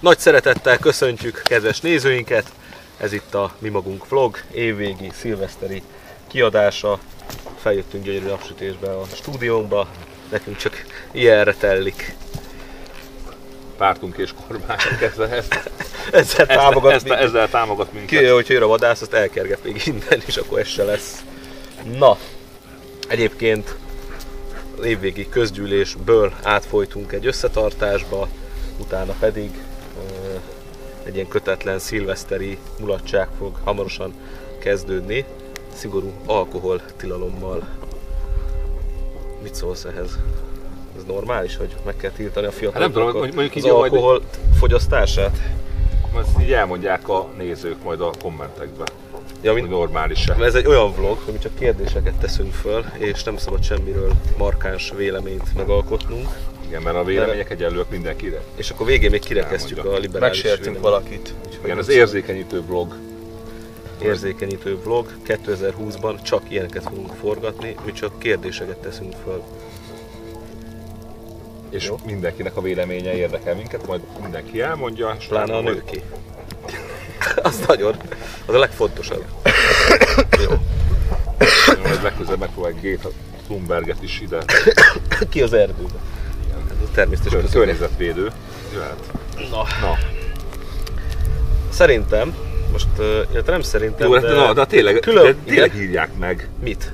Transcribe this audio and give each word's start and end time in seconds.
Nagy 0.00 0.18
szeretettel 0.18 0.78
köszöntjük 0.78 1.40
kedves 1.44 1.80
nézőinket. 1.80 2.52
Ez 2.96 3.12
itt 3.12 3.34
a 3.34 3.52
Mi 3.58 3.68
Magunk 3.68 4.08
vlog, 4.08 4.38
évvégi, 4.52 5.10
szilveszteri 5.14 5.82
kiadása. 6.26 6.98
Feljöttünk 7.60 8.04
gyönyörű 8.04 8.26
napsütésbe 8.26 8.90
a 8.90 9.04
stúdiónkba, 9.14 9.88
nekünk 10.30 10.56
csak 10.56 10.84
ilyenre 11.12 11.54
tellik. 11.54 12.14
Pártunk 13.76 14.16
és 14.16 14.30
kormányunk 14.46 15.00
ezzel, 15.00 15.28
Ezzel 16.12 16.46
támogat 16.46 16.92
ezt, 16.92 17.04
minket. 17.04 17.22
ezzel 17.22 17.48
támogat 17.48 17.92
minket. 17.92 18.18
Ki, 18.18 18.26
hogy 18.26 18.48
jön 18.48 18.62
a 18.62 18.66
vadász, 18.66 19.00
azt 19.00 19.12
elkerget 19.12 19.64
még 19.64 19.82
innen, 19.86 20.22
és 20.26 20.36
akkor 20.36 20.58
ez 20.58 20.68
se 20.68 20.84
lesz. 20.84 21.24
Na, 21.98 22.18
egyébként 23.08 23.74
az 24.78 24.84
évvégi 24.84 25.28
közgyűlésből 25.28 26.32
átfolytunk 26.42 27.12
egy 27.12 27.26
összetartásba, 27.26 28.28
utána 28.78 29.12
pedig 29.18 29.50
egy 31.08 31.14
ilyen 31.14 31.28
kötetlen 31.28 31.78
szilveszteri 31.78 32.58
mulatság 32.80 33.28
fog 33.38 33.54
hamarosan 33.64 34.12
kezdődni, 34.58 35.24
szigorú 35.74 36.12
alkohol 36.26 36.80
tilalommal. 36.96 37.68
Mit 39.42 39.54
szólsz 39.54 39.84
ehhez? 39.84 40.18
Ez 40.96 41.02
normális, 41.06 41.56
hogy 41.56 41.74
meg 41.84 41.96
kell 41.96 42.10
tiltani 42.10 42.46
a 42.46 42.50
Hát 42.50 42.60
nem 42.60 42.70
tudom, 42.72 42.80
fiataloknak 42.82 43.14
mondjuk- 43.14 43.34
mondjuk 43.34 43.56
az 43.56 43.62
így 43.62 43.68
jó, 43.68 43.78
majd- 43.78 43.92
alkohol 43.92 44.22
fogyasztását? 44.58 45.38
Ezt 46.18 46.40
így 46.40 46.52
elmondják 46.52 47.08
a 47.08 47.28
nézők 47.36 47.82
majd 47.84 48.00
a 48.00 48.10
kommentekben, 48.22 48.86
Ja, 49.40 49.52
mint, 49.52 49.68
normális-e. 49.68 50.34
Ez 50.40 50.54
egy 50.54 50.66
olyan 50.66 50.92
vlog, 50.94 51.18
hogy 51.24 51.32
mi 51.32 51.38
csak 51.38 51.54
kérdéseket 51.58 52.14
teszünk 52.14 52.52
föl, 52.52 52.84
és 52.98 53.22
nem 53.24 53.36
szabad 53.36 53.62
semmiről 53.62 54.12
markáns 54.38 54.92
véleményt 54.96 55.54
megalkotnunk. 55.56 56.28
Igen, 56.68 56.82
mert 56.82 56.96
a 56.96 57.04
vélemények 57.04 57.50
egyenlőek 57.50 57.90
mindenkire. 57.90 58.42
És 58.56 58.70
akkor 58.70 58.86
végén 58.86 59.10
még 59.10 59.20
kirekesztjük 59.20 59.84
a 59.84 59.98
liberális 59.98 60.42
Megsértünk 60.42 60.80
valakit. 60.80 61.34
Igen, 61.64 61.78
az 61.78 61.88
érzékenyítő 61.88 62.60
blog. 62.60 62.96
Érzékenyítő 64.02 64.76
vlog. 64.76 65.12
2020-ban 65.26 66.22
csak 66.22 66.42
ilyeneket 66.48 66.82
fogunk 66.82 67.14
forgatni, 67.20 67.74
mi 67.84 67.92
csak 67.92 68.18
kérdéseket 68.18 68.76
teszünk 68.76 69.12
föl. 69.24 69.42
És 71.70 71.86
Jó. 71.86 71.96
mindenkinek 72.06 72.56
a 72.56 72.60
véleménye 72.60 73.14
érdekel 73.14 73.54
minket, 73.54 73.86
majd 73.86 74.00
mindenki 74.22 74.60
elmondja. 74.60 75.16
És 75.18 75.26
Pláne 75.26 75.56
a 75.56 75.60
nőké. 75.60 76.02
az 77.42 77.64
nagyon, 77.66 77.96
az 78.46 78.54
a 78.54 78.58
legfontosabb. 78.58 79.24
Jó. 80.42 80.50
Majd 81.82 82.02
legközelebb 82.02 82.38
megpróbáljuk 82.38 82.80
Greta 82.80 83.10
Thunberget 83.46 84.02
is 84.02 84.20
ide. 84.20 84.44
Ki 85.28 85.42
az 85.42 85.52
erdőben? 85.52 86.00
Ez 86.88 86.94
a 86.94 86.94
természetes 86.94 87.32
Kör, 87.32 87.44
környezetvédő. 87.50 88.30
Jöhet. 88.74 88.96
Na, 89.50 89.62
Na, 89.80 89.96
szerintem, 91.72 92.34
most, 92.72 92.86
illetve 93.32 93.52
nem 93.52 93.62
szerintem, 93.62 94.06
jó, 94.08 94.14
de, 94.18 94.20
de, 94.28 94.34
na, 94.34 94.52
de 94.52 94.64
tényleg, 94.64 94.98
külön- 95.00 95.24
de 95.24 95.34
tényleg 95.50 95.70
igen. 95.74 95.80
hívják 95.86 96.10
meg. 96.18 96.48
mit? 96.62 96.92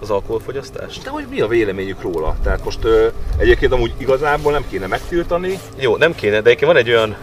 Az 0.00 0.10
alkoholfogyasztást? 0.10 1.02
De 1.04 1.10
hogy 1.10 1.24
mi 1.30 1.40
a 1.40 1.46
véleményük 1.46 2.02
róla? 2.02 2.36
Tehát 2.42 2.64
most 2.64 2.84
ö, 2.84 3.06
egyébként 3.38 3.72
amúgy 3.72 3.92
igazából 3.98 4.52
nem 4.52 4.64
kéne 4.68 4.86
megtiltani, 4.86 5.58
Jó, 5.76 5.96
nem 5.96 6.14
kéne, 6.14 6.32
de 6.40 6.48
egyébként 6.48 6.72
van 6.72 6.76
egy 6.76 6.88
olyan 6.90 7.16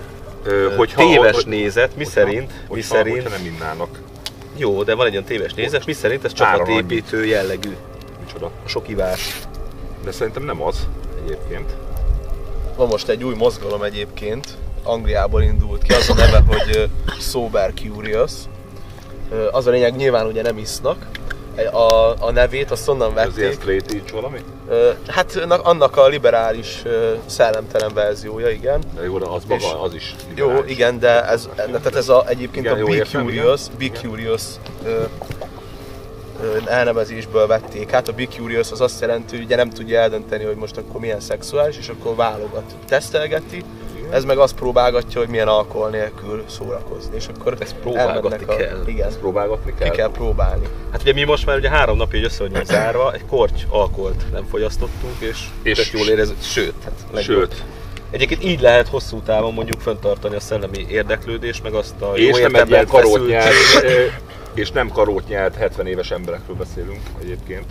ö, 0.43 0.73
hogyha... 0.77 1.01
téves 1.07 1.35
hogy- 1.35 1.45
nézet, 1.47 1.95
mi 1.95 2.03
hogyha- 2.03 2.11
szerint, 2.11 2.51
mi 2.51 2.57
hogyha, 2.67 2.95
szerint, 2.95 3.21
Hogyha 3.21 3.37
nem 3.37 3.45
innának. 3.45 3.99
jó, 4.57 4.83
de 4.83 4.93
van 4.95 5.05
egy 5.05 5.11
olyan 5.11 5.23
téves 5.23 5.53
nézet, 5.53 5.85
mi 5.85 5.93
szerint 5.93 6.25
ez 6.25 6.33
csapatépítő 6.33 7.25
jellegű, 7.25 7.75
Micsoda. 8.25 8.45
a 8.65 8.67
sok 8.67 8.89
ivás. 8.89 9.39
De 10.03 10.11
szerintem 10.11 10.43
nem 10.43 10.61
az 10.61 10.87
egyébként. 11.25 11.75
Van 12.75 12.87
most 12.87 13.07
egy 13.09 13.23
új 13.23 13.35
mozgalom 13.35 13.83
egyébként, 13.83 14.47
Angliából 14.83 15.41
indult 15.41 15.83
ki, 15.83 15.93
az 15.93 16.09
a 16.09 16.13
neve, 16.13 16.43
hogy 16.47 16.89
Sober 17.19 17.73
Curious. 17.73 18.31
Az 19.51 19.67
a 19.67 19.69
lényeg, 19.69 19.95
nyilván 19.95 20.25
ugye 20.25 20.41
nem 20.41 20.57
isznak. 20.57 21.05
A, 21.71 22.13
a 22.25 22.31
nevét 22.31 22.71
azt 22.71 22.87
onnan 22.89 23.17
Ez 23.19 23.37
ilyen 23.37 23.49
vették. 23.49 23.61
straight 23.61 23.91
edge 23.91 24.11
valami? 24.13 24.37
Hát 25.07 25.39
na- 25.47 25.61
annak 25.61 25.97
a 25.97 26.07
liberális 26.07 26.81
szellemtelen 27.25 27.93
verziója, 27.93 28.49
igen. 28.49 28.83
De 28.95 29.03
jó, 29.03 29.17
de 29.19 29.25
az 29.25 29.41
És- 29.47 29.63
maga, 29.63 29.81
az 29.81 29.93
is. 29.93 30.15
Jó, 30.35 30.45
liberális. 30.47 30.71
igen, 30.75 30.99
de 30.99 31.25
ez, 31.27 31.49
tehát 31.55 31.95
ez 31.95 32.09
a, 32.09 32.23
egyébként 32.27 32.65
Igen, 32.65 32.77
a 32.77 32.79
jó, 32.79 32.85
Be 32.85 32.93
értem, 32.93 33.21
Curious, 33.23 33.61
Be 33.79 33.85
Curious 34.01 34.41
elnevezésből 36.65 37.47
vették. 37.47 37.89
Hát 37.89 38.07
a 38.07 38.11
Be 38.11 38.23
Curious 38.25 38.71
az 38.71 38.81
azt 38.81 39.01
jelenti, 39.01 39.35
hogy 39.35 39.45
ugye 39.45 39.55
nem 39.55 39.69
tudja 39.69 39.99
eldönteni, 39.99 40.43
hogy 40.43 40.55
most 40.55 40.77
akkor 40.77 40.99
milyen 40.99 41.19
szexuális, 41.19 41.77
és 41.77 41.87
akkor 41.87 42.15
válogat, 42.15 42.63
tesztelgeti. 42.87 43.63
Ez 44.11 44.23
meg 44.23 44.37
azt 44.37 44.55
próbálgatja, 44.55 45.19
hogy 45.19 45.29
milyen 45.29 45.47
alkohol 45.47 45.89
nélkül 45.89 46.43
szórakozni, 46.49 47.15
és 47.15 47.27
akkor 47.37 47.55
Ezt 47.59 47.75
próbálgatni 47.75 48.45
a, 48.47 48.55
kell. 48.55 48.83
Igen, 48.85 49.07
Ezt 49.07 49.17
próbálgatni 49.19 49.73
ki 49.73 49.83
kell? 49.83 49.89
kell 49.89 50.11
próbálni. 50.11 50.67
Hát 50.91 51.01
ugye 51.01 51.13
mi 51.13 51.23
most 51.23 51.45
már 51.45 51.57
ugye 51.57 51.69
három 51.69 51.97
napja 51.97 52.19
hogy 52.19 52.27
össze 52.27 52.43
vagyunk 52.43 52.65
zárva, 52.65 53.13
egy 53.13 53.25
korty 53.25 53.61
alkoholt 53.69 54.31
nem 54.31 54.45
fogyasztottunk, 54.49 55.13
és, 55.19 55.43
És- 55.63 55.77
tök 55.77 55.99
jól 55.99 56.09
érezzük, 56.09 56.41
sőt, 56.41 56.73
hát 56.83 56.93
legjobb. 57.13 57.37
Sőt, 57.39 57.63
Egyébként 58.11 58.43
így 58.43 58.61
lehet 58.61 58.87
hosszú 58.87 59.21
távon 59.21 59.53
mondjuk 59.53 59.79
fenntartani 59.79 60.35
a 60.35 60.39
szellemi 60.39 60.85
érdeklődést, 60.89 61.63
meg 61.63 61.73
azt 61.73 62.01
a 62.01 62.11
jó 62.15 62.27
és 62.27 62.39
nem 62.39 62.55
egy 62.55 62.69
ilyen 62.69 62.85
és 64.53 64.71
nem 64.71 64.89
karót 64.89 65.27
nyert 65.27 65.55
70 65.55 65.87
éves 65.87 66.11
emberekről 66.11 66.55
beszélünk 66.55 66.99
egyébként. 67.21 67.65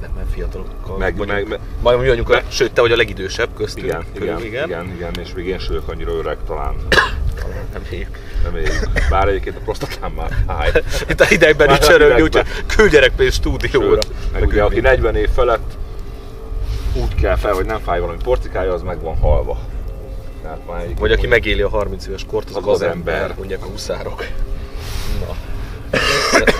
Nem, 0.00 0.10
mert 0.16 0.30
fiatalokkal 0.32 0.96
Meg- 0.96 1.16
vagyunk. 1.16 1.36
meg- 1.38 1.48
meg- 1.48 1.60
Majd 1.82 2.00
mi 2.00 2.06
vagyunk, 2.08 2.28
meg- 2.28 2.44
sőt, 2.48 2.72
te 2.72 2.80
vagy 2.80 2.92
a 2.92 2.96
legidősebb 2.96 3.48
köztünk. 3.56 3.86
Igen, 3.86 4.04
körül, 4.12 4.28
igen, 4.28 4.40
igen, 4.44 4.68
igen, 4.68 4.90
igen, 4.96 5.14
és 5.20 5.34
még 5.34 5.46
én 5.46 5.58
sem 5.58 5.68
vagyok 5.68 5.88
annyira 5.88 6.12
öreg 6.12 6.36
talán. 6.46 6.74
Nem 7.72 7.82
hiszem. 7.90 8.08
Nem 8.42 8.56
éljük. 8.56 8.88
Bár 9.10 9.28
egyébként 9.28 9.56
a 9.56 9.60
prostatám 9.64 10.12
már 10.12 10.30
fáj. 10.46 10.70
Itt 11.08 11.20
a 11.20 11.24
hidegben 11.24 11.68
örömni, 11.68 11.92
hidegben. 11.92 12.22
úgyhogy 12.22 12.46
küldjenek 12.76 13.10
pénzt 13.16 13.36
stúdióra. 13.36 14.00
Meg 14.32 14.46
ugye 14.46 14.62
aki 14.62 14.80
40 14.80 15.16
év 15.16 15.28
felett 15.28 15.72
úgy 16.94 17.14
kell 17.14 17.36
fel, 17.36 17.52
hogy 17.52 17.64
nem 17.66 17.78
fáj 17.78 18.00
valami 18.00 18.18
porcikája, 18.22 18.72
az 18.72 18.82
meg 18.82 19.00
van 19.00 19.16
halva. 19.18 19.58
Tehát 20.42 20.58
már 20.68 20.86
Vagy 20.98 21.12
aki 21.12 21.26
megéli 21.26 21.62
a 21.62 21.68
30 21.68 22.06
éves 22.06 22.24
kort, 22.30 22.48
az, 22.50 22.56
Az 22.56 22.62
az, 22.62 22.68
az 22.68 22.74
az 22.74 22.82
ember, 22.88 23.20
ember. 23.20 23.36
mondják 23.36 23.62
a 23.62 23.66
huszárok. 23.66 24.26
Na. 25.26 25.34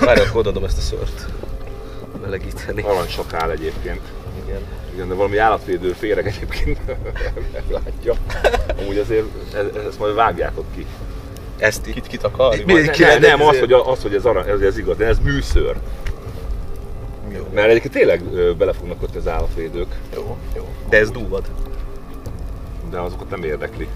Várj, 0.07 0.21
akkor 0.21 0.41
odaadom 0.41 0.65
ezt 0.65 0.79
a 0.79 0.81
szört. 0.81 1.27
Melegíteni. 2.23 2.83
Aranysakál 2.83 3.51
egyébként. 3.51 4.01
Igen. 4.47 4.61
Igen, 4.95 5.09
de 5.09 5.15
valami 5.15 5.37
állatvédő 5.37 5.93
féreg 5.93 6.27
egyébként 6.27 6.79
látja. 7.69 8.15
Amúgy 8.81 8.99
azért 8.99 9.25
ez, 9.55 9.85
ezt 9.87 9.99
majd 9.99 10.15
vágják 10.15 10.53
ott 10.55 10.75
ki. 10.75 10.87
Ezt. 11.59 11.85
Kit, 11.85 12.07
kit 12.07 12.29
vagy? 12.37 12.91
ki 12.91 13.03
Ne, 13.03 13.19
nem, 13.19 13.41
ez 13.41 13.47
az, 13.47 13.59
hogy, 13.59 13.73
az, 13.73 14.03
hogy 14.03 14.15
ez, 14.15 14.25
arany, 14.25 14.49
ez, 14.49 14.61
ez 14.61 14.79
igaz, 14.79 14.97
de 14.97 15.07
ez 15.07 15.19
műször. 15.19 15.77
Jó, 17.29 17.47
Mert 17.55 17.69
egyébként 17.69 17.95
tényleg 17.95 18.23
ö, 18.33 18.53
bele 18.55 18.73
fognak 18.73 19.01
kötni 19.01 19.19
az 19.19 19.29
állatvédők, 19.29 19.95
jó, 20.15 20.37
jó. 20.57 20.69
De 20.89 20.99
ez 20.99 21.11
dúvad. 21.11 21.45
de 22.91 22.99
azokat 22.99 23.31
nem 23.31 23.43
érdekli. 23.43 23.89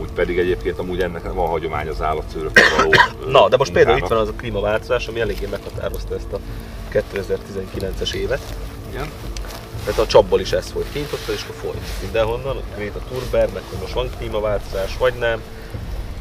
Úgy 0.00 0.12
pedig 0.14 0.38
egyébként 0.38 0.78
amúgy 0.78 1.00
ennek 1.00 1.32
van 1.32 1.48
hagyomány 1.48 1.88
az 1.88 2.02
állatszőrökkel 2.02 2.64
való 2.76 2.90
Na, 3.26 3.48
de 3.48 3.56
most 3.56 3.72
például 3.72 3.98
itt 3.98 4.06
van 4.06 4.18
az 4.18 4.28
a 4.28 4.32
klímaváltozás, 4.32 5.06
ami 5.06 5.20
eléggé 5.20 5.46
meghatározta 5.46 6.14
ezt 6.14 6.32
a 6.32 6.38
2019-es 6.92 8.12
évet. 8.12 8.40
Igen. 8.90 9.10
Tehát 9.84 10.00
a 10.00 10.06
csapból 10.06 10.40
is 10.40 10.52
ez 10.52 10.72
volt. 10.72 10.92
Kinyitotta 10.92 11.32
és 11.32 11.42
akkor 11.42 11.54
folyt 11.54 12.02
mindenhonnan. 12.02 12.62
Greta 12.76 12.98
Thunberg, 12.98 13.52
meg 13.52 13.62
hogy 13.70 13.78
most 13.80 13.92
van 13.92 14.10
klímaváltozás, 14.18 14.96
vagy 14.96 15.14
nem. 15.14 15.42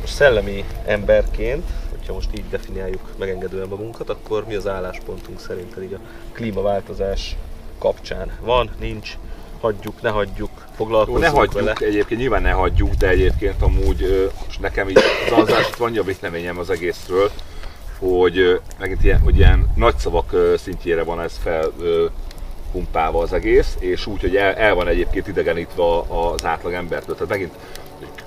Most 0.01 0.13
szellemi 0.13 0.65
emberként, 0.85 1.63
hogyha 1.89 2.13
most 2.13 2.29
így 2.33 2.49
definiáljuk 2.49 3.09
megengedően 3.17 3.67
magunkat, 3.67 4.09
akkor 4.09 4.45
mi 4.47 4.55
az 4.55 4.67
álláspontunk 4.67 5.39
szerinted 5.39 5.83
így 5.83 5.93
a 5.93 5.99
klímaváltozás 6.31 7.35
kapcsán? 7.79 8.31
Van, 8.39 8.69
nincs, 8.79 9.17
hagyjuk, 9.61 10.01
ne 10.01 10.09
hagyjuk, 10.09 10.65
Jó, 10.81 10.87
foglalkozzunk 10.87 11.23
ne 11.33 11.39
hagyjuk, 11.39 11.53
vele. 11.53 11.73
egyébként 11.79 12.19
nyilván 12.19 12.41
ne 12.41 12.51
hagyjuk, 12.51 12.93
de 12.93 13.07
egyébként 13.07 13.61
amúgy 13.61 14.31
most 14.45 14.59
nekem 14.59 14.89
így 14.89 14.99
zanzás, 15.29 15.69
van 15.77 15.93
jobb 15.93 16.05
véleményem 16.05 16.57
az 16.57 16.69
egészről, 16.69 17.31
hogy 17.99 18.59
megint 18.79 19.03
ilyen, 19.03 19.19
hogy 19.19 19.37
ilyen 19.37 19.71
nagy 19.75 19.97
szavak 19.97 20.35
szintjére 20.57 21.03
van 21.03 21.21
ez 21.21 21.39
fel 21.43 21.71
pumpálva 22.71 23.21
az 23.21 23.33
egész, 23.33 23.75
és 23.79 24.05
úgy, 24.05 24.21
hogy 24.21 24.35
el, 24.35 24.53
el 24.53 24.73
van 24.75 24.87
egyébként 24.87 25.27
idegenítve 25.27 25.83
a- 25.83 26.33
az 26.33 26.45
átlag 26.45 26.73
embertől. 26.73 27.15
Tehát 27.15 27.29
megint 27.29 27.53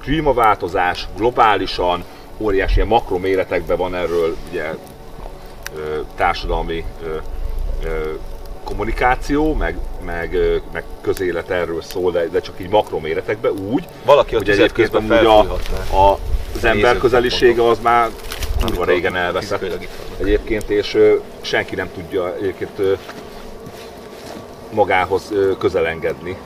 klímaváltozás 0.00 1.08
globálisan, 1.16 2.04
óriási 2.38 2.74
ilyen 2.74 2.86
makroméretekben 2.86 3.76
van 3.76 3.94
erről 3.94 4.36
ugye, 4.50 4.74
társadalmi 6.16 6.84
kommunikáció, 8.64 9.54
meg, 9.54 9.78
meg, 10.04 10.38
meg 10.72 10.84
közélet 11.00 11.50
erről 11.50 11.82
szól, 11.82 12.12
de, 12.12 12.26
de 12.26 12.40
csak 12.40 12.54
így 12.60 12.68
makroméretekben 12.68 13.52
úgy, 13.52 13.84
Valaki 14.04 14.34
hogy 14.34 14.48
egyébként 14.48 14.90
közben 14.90 15.26
amúgy 15.26 15.46
a, 15.90 15.96
a, 15.96 16.18
az 16.54 16.64
ember 16.64 16.98
közelisége 16.98 17.68
az 17.68 17.78
már 17.82 18.08
kurva 18.60 18.84
régen 18.84 19.16
elveszett. 19.16 19.88
egyébként, 20.20 20.70
és 20.70 20.98
senki 21.40 21.74
nem 21.74 21.90
tudja 21.94 22.34
egyébként 22.36 22.98
magához 24.70 25.32
közelengedni 25.58 26.36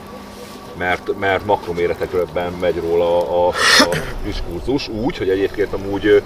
mert, 0.79 1.19
mert 1.19 1.45
makroméretekben 1.45 2.53
megy 2.53 2.79
róla 2.79 3.17
a, 3.17 3.47
a, 3.47 3.53
a 3.79 3.95
diskurzus. 4.23 4.87
Úgy, 4.87 5.17
hogy 5.17 5.29
egyébként 5.29 5.73
amúgy, 5.73 6.23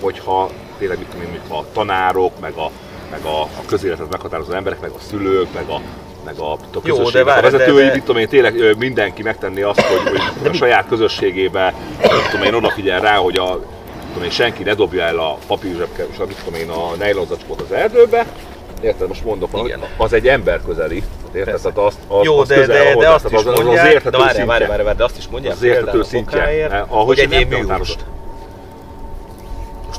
hogyha 0.00 0.50
tényleg 0.78 0.98
mit 0.98 1.06
tudom 1.06 1.22
én, 1.22 1.40
a 1.48 1.64
tanárok, 1.72 2.40
meg 2.40 2.52
a, 2.56 2.70
meg 3.14 3.24
a, 3.32 3.40
a 3.42 3.62
közéletet 3.66 4.10
meghatározó 4.10 4.52
emberek, 4.52 4.80
meg 4.80 4.90
a 4.90 4.98
szülők, 5.08 5.46
meg 5.54 5.68
a, 5.68 5.80
meg 6.24 6.38
a, 6.38 6.52
a 6.52 6.58
Jó, 6.82 7.06
a 7.06 7.24
várj, 7.24 7.40
vezetői, 7.40 7.76
de- 7.76 7.86
de- 7.86 7.92
mit 7.92 8.04
tudom 8.04 8.20
én, 8.20 8.28
tényleg 8.28 8.76
mindenki 8.78 9.22
megtenni 9.22 9.62
azt, 9.62 9.80
hogy, 9.80 10.20
hogy 10.38 10.48
a 10.48 10.52
saját 10.52 10.88
közösségébe, 10.88 11.74
mit 12.00 12.30
tudom 12.30 12.46
én, 12.46 12.54
odafigyel 12.54 13.00
rá, 13.00 13.16
hogy 13.16 13.36
a, 13.36 13.60
tudom 14.08 14.24
én, 14.24 14.30
senki 14.30 14.62
ne 14.62 14.74
dobja 14.74 15.02
el 15.02 15.18
a 15.18 15.38
papírzsebke, 15.46 16.06
és 16.12 16.18
a, 16.18 16.26
mit 16.26 16.36
tudom 16.44 16.60
én, 16.60 16.70
a 16.70 16.94
nejlonzacskót 16.98 17.60
az 17.60 17.72
erdőbe, 17.72 18.26
Érted, 18.80 19.08
most 19.08 19.24
mondok 19.24 19.50
Igen. 19.64 19.80
az 19.96 20.12
egy 20.12 20.28
ember 20.28 20.60
közeli, 20.66 21.02
érted? 21.32 21.44
Persze. 21.44 21.70
Tehát 21.72 21.88
azt, 21.88 21.98
az, 22.08 22.24
Jó, 22.24 22.38
az 22.38 22.48
de, 22.48 22.54
közel 22.54 22.84
de, 22.84 23.00
de 23.00 23.08
azt 23.08 23.24
is 23.24 23.32
az, 23.32 23.46
az, 23.46 23.58
az 23.58 23.64
mondják, 23.64 23.86
érthető 23.92 24.10
de 24.10 24.16
várjál, 24.16 24.34
szintje. 24.34 24.46
várjál, 24.52 24.68
várjál, 24.76 24.94
de 24.94 25.04
azt 25.04 25.18
is 25.18 25.28
mondják, 25.28 25.54
Az 25.54 25.62
érthető 25.62 26.02
szintje. 26.02 26.84
ahogy 26.88 27.18
hogy 27.18 27.28
meghatározod. 27.28 27.68
műhúst. 27.68 28.04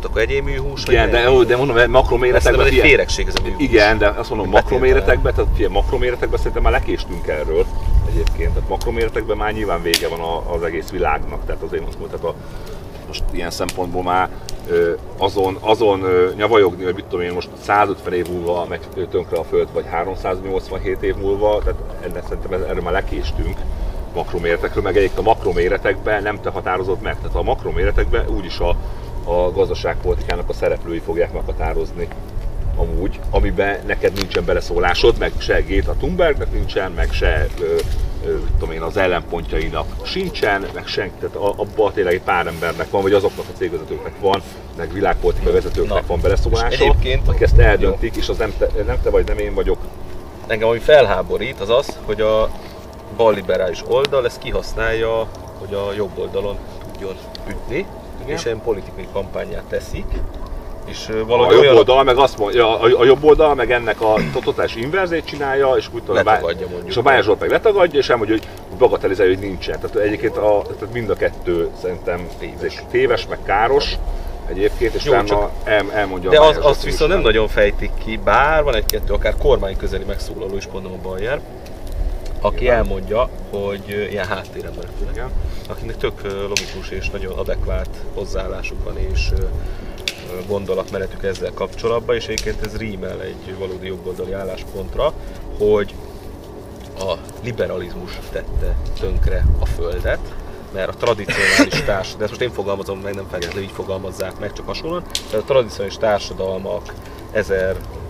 Akkor 0.06 0.22
egyéb 0.22 0.44
műhús, 0.44 0.84
Igen, 0.88 1.10
de, 1.12 1.20
jó, 1.20 1.44
de 1.44 1.58
mondom, 1.58 1.92
makroméretekben... 1.92 2.66
ez 2.66 2.72
egy 2.72 2.80
féregség 2.80 3.28
ez 3.28 3.34
a 3.38 3.42
műhús. 3.44 3.62
Igen, 3.64 3.98
de 3.98 4.08
azt 4.08 4.30
mondom, 4.30 4.50
makroméretekben, 4.50 5.34
tehát 5.34 5.50
figyelj, 5.54 5.74
makroméretekben 5.74 6.38
szerintem 6.38 6.62
már 6.62 6.72
lekéstünk 6.72 7.28
erről 7.28 7.66
egyébként. 8.10 8.54
Tehát 8.54 8.70
makroméretekben 8.70 9.38
már 9.38 9.54
nyilván 9.54 9.82
vége 9.82 10.08
van 10.08 10.44
az 10.56 10.64
egész 10.64 10.90
világnak. 10.90 11.46
Tehát 11.46 11.62
azért 11.62 11.86
most 11.86 12.00
mondtad, 12.00 12.24
a, 12.24 12.34
most 13.08 13.24
ilyen 13.32 13.52
szempontból 13.52 14.04
már 14.04 14.30
azon, 15.18 15.58
azon 15.62 16.04
nyavajogni, 16.36 16.84
hogy 16.84 16.96
mit 16.96 17.06
tudom 17.06 17.26
én, 17.26 17.34
most 17.34 17.50
150 17.62 18.14
év 18.14 18.28
múlva 18.30 18.66
megy 18.70 19.08
tönkre 19.12 19.38
a 19.38 19.44
Föld, 19.44 19.68
vagy 19.74 19.86
387 19.92 21.02
év 21.04 21.16
múlva, 21.16 21.60
tehát 21.64 21.80
ennek 22.02 22.24
szerintem 22.28 22.54
ez- 22.54 22.68
erről 22.70 22.82
már 22.84 22.94
lekéstünk 22.94 23.58
makroméretekről, 24.16 24.84
meg 24.84 24.98
egyébként 24.98 25.20
a 25.28 25.30
makroméretekben 25.30 26.24
nem 26.24 26.42
te 26.42 26.50
határozod 26.50 27.02
meg. 27.02 27.16
Tehát 27.22 27.36
a 27.36 27.42
makroméretekben 27.44 28.28
úgyis 28.30 28.60
a, 28.60 28.76
a 29.26 29.52
gazdaságpolitikának 29.52 30.50
a 30.50 30.54
szereplői 30.54 31.00
fogják 31.00 31.34
meghatározni 31.34 32.08
amúgy, 32.78 33.20
amiben 33.30 33.80
neked 33.86 34.14
nincsen 34.14 34.46
beleszólásod, 34.46 35.18
meg 35.18 35.32
se 35.38 35.62
Greta 35.62 35.94
Thunbergnek 35.94 36.52
nincsen, 36.52 36.92
meg 36.92 37.12
se 37.12 37.48
ö, 37.62 37.76
ö, 38.26 38.38
tudom 38.60 38.76
én, 38.76 38.82
az 38.82 38.98
ellenpontjainak 38.98 39.86
sincsen, 40.06 40.66
meg 40.74 40.88
senki, 40.88 41.14
tehát 41.20 41.36
abban 41.36 41.94
tényleg 41.94 42.14
egy 42.14 42.22
pár 42.22 42.48
embernek 42.48 42.90
van, 42.90 43.02
vagy 43.02 43.14
azoknak 43.14 43.46
a 43.54 43.58
cégvezetőknek 43.58 44.14
van, 44.20 44.42
meg 44.78 44.94
világpolitikai 44.94 45.54
vezetőknek 45.54 46.02
Na. 46.02 46.08
van 46.08 46.22
beleszólása, 46.22 46.84
egyébként- 46.84 47.28
akik 47.28 47.42
ezt 47.42 47.58
eldöntik, 47.58 48.16
és 48.16 48.30
az 48.30 48.38
nem 48.38 48.54
te, 48.58 48.68
nem 48.86 49.02
te 49.04 49.10
vagy, 49.10 49.28
nem 49.28 49.38
én 49.38 49.54
vagyok. 49.54 49.78
Engem 50.48 50.68
ami 50.68 50.80
felháborít 50.80 51.60
az 51.60 51.70
az, 51.70 51.98
hogy 52.06 52.22
a 52.22 52.50
balliberális 53.18 53.84
oldal 53.88 54.26
ezt 54.26 54.40
kihasználja, 54.40 55.28
hogy 55.60 55.74
a 55.74 55.94
jobb 55.96 56.18
oldalon 56.18 56.58
tudjon 56.92 57.16
ütni, 57.50 57.86
Igen. 58.24 58.36
és 58.36 58.46
ilyen 58.46 58.62
politikai 58.62 59.08
kampányát 59.14 59.64
teszik. 59.70 60.06
És 60.86 61.08
ö, 61.10 61.22
A 61.22 61.26
valahogy 61.26 61.54
jobb 61.54 61.64
olyan 61.64 61.76
oldal 61.76 62.04
meg 62.04 62.18
azt 62.18 62.38
mondja, 62.38 62.80
a, 62.80 63.00
a 63.00 63.06
jobb 63.06 63.24
oldal 63.24 63.56
meg 63.56 63.72
ennek 63.72 64.02
a 64.02 64.16
totális 64.44 64.76
inverzét 64.76 65.26
csinálja, 65.26 65.74
és 65.78 65.88
úgy 65.94 66.00
tudom, 66.04 66.16
Letagadja 66.16 66.68
mondjuk. 66.68 66.90
És 66.90 66.98
a 66.98 67.02
Bájer 67.02 67.24
Zsolt 67.24 67.40
meg 67.40 67.50
letagadja, 67.50 68.00
és 68.00 68.10
elmondja, 68.10 68.36
hogy 68.36 68.78
bagatelizálja, 68.78 69.34
hogy 69.34 69.44
nincsen. 69.44 69.80
Tehát 69.80 69.96
egyébként 69.96 70.38
a, 70.38 70.62
tehát 70.78 70.94
mind 70.94 71.10
a 71.10 71.16
kettő 71.16 71.70
szerintem 71.82 72.28
téves, 72.40 72.84
téves 72.92 73.28
meg 73.28 73.38
káros 73.46 73.96
egyébként, 74.50 74.94
és 74.94 75.04
Jó, 75.06 75.12
utána 75.12 75.28
csak- 75.28 75.52
el, 75.64 75.86
elmondja 75.94 76.30
De 76.30 76.38
a 76.40 76.48
az, 76.48 76.60
azt 76.62 76.80
is, 76.86 76.92
viszont 76.92 77.10
nem 77.12 77.20
nem. 77.20 77.28
nagyon 77.32 77.48
fejtik 77.48 77.92
ki, 78.06 78.20
bár 78.24 78.64
van 78.64 78.76
egy-kettő 78.76 79.14
akár 79.14 79.34
kormány 79.38 79.78
közeli 79.78 80.04
megszólaló 80.04 80.56
is, 80.56 80.68
mondom 80.72 80.92
a 80.92 81.08
Bajer, 81.10 81.40
aki 82.42 82.68
elmondja, 82.68 83.30
hogy 83.50 84.08
ilyen 84.10 84.28
háttéremberek 84.28 84.92
főleg, 84.98 85.14
Igen. 85.14 85.32
akinek 85.70 85.98
tök 85.98 86.22
logikus 86.24 86.90
és 86.90 87.10
nagyon 87.10 87.38
adekvát 87.38 87.90
hozzáállásuk 88.14 88.84
van 88.84 88.98
és 88.98 89.32
gondolatmenetük 90.48 91.24
ezzel 91.24 91.52
kapcsolatban, 91.54 92.16
és 92.16 92.28
egyébként 92.28 92.66
ez 92.66 92.78
rímel 92.78 93.22
egy 93.22 93.58
valódi 93.58 93.88
jobboldali 93.88 94.34
álláspontra, 94.34 95.14
hogy 95.58 95.94
a 97.00 97.14
liberalizmus 97.44 98.20
tette 98.32 98.76
tönkre 99.00 99.46
a 99.60 99.66
földet, 99.66 100.34
mert 100.74 100.90
a 100.90 100.94
tradicionális 100.94 101.84
társ, 101.86 102.16
de 102.16 102.22
ezt 102.22 102.30
most 102.30 102.42
én 102.42 102.52
fogalmazom 102.52 103.00
meg, 103.00 103.16
nem 103.16 103.28
feltétlenül 103.30 103.64
így 103.64 103.76
fogalmazzák 103.76 104.40
meg, 104.40 104.54
csak 104.54 104.66
hasonlóan, 104.66 105.04
de 105.32 105.38
a 105.38 105.44
tradicionális 105.44 105.98
társadalmak 105.98 106.94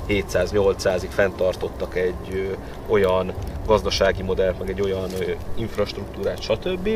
1700-800-ig 0.10 1.10
fenntartottak 1.10 1.96
egy 1.96 2.56
olyan 2.88 3.34
gazdasági 3.68 4.22
modellt, 4.24 4.60
meg 4.60 4.70
egy 4.70 4.82
olyan 4.82 5.10
infrastruktúrát, 5.56 6.42
stb., 6.42 6.90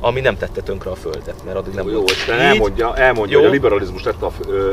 ami 0.00 0.20
nem 0.20 0.36
tette 0.36 0.60
tönkre 0.60 0.90
a 0.90 0.94
földet, 0.94 1.34
mert 1.44 1.56
addig 1.56 1.74
nem 1.74 1.84
Jó, 1.86 1.90
jó, 1.92 1.96
volt 1.98 2.10
így. 2.28 2.34
elmondja, 2.38 2.96
elmondja 2.96 3.34
Jó. 3.36 3.40
hogy 3.42 3.48
a 3.50 3.52
liberalizmus 3.52 4.02
tette 4.02 4.26
a, 4.26 4.32
ö, 4.48 4.72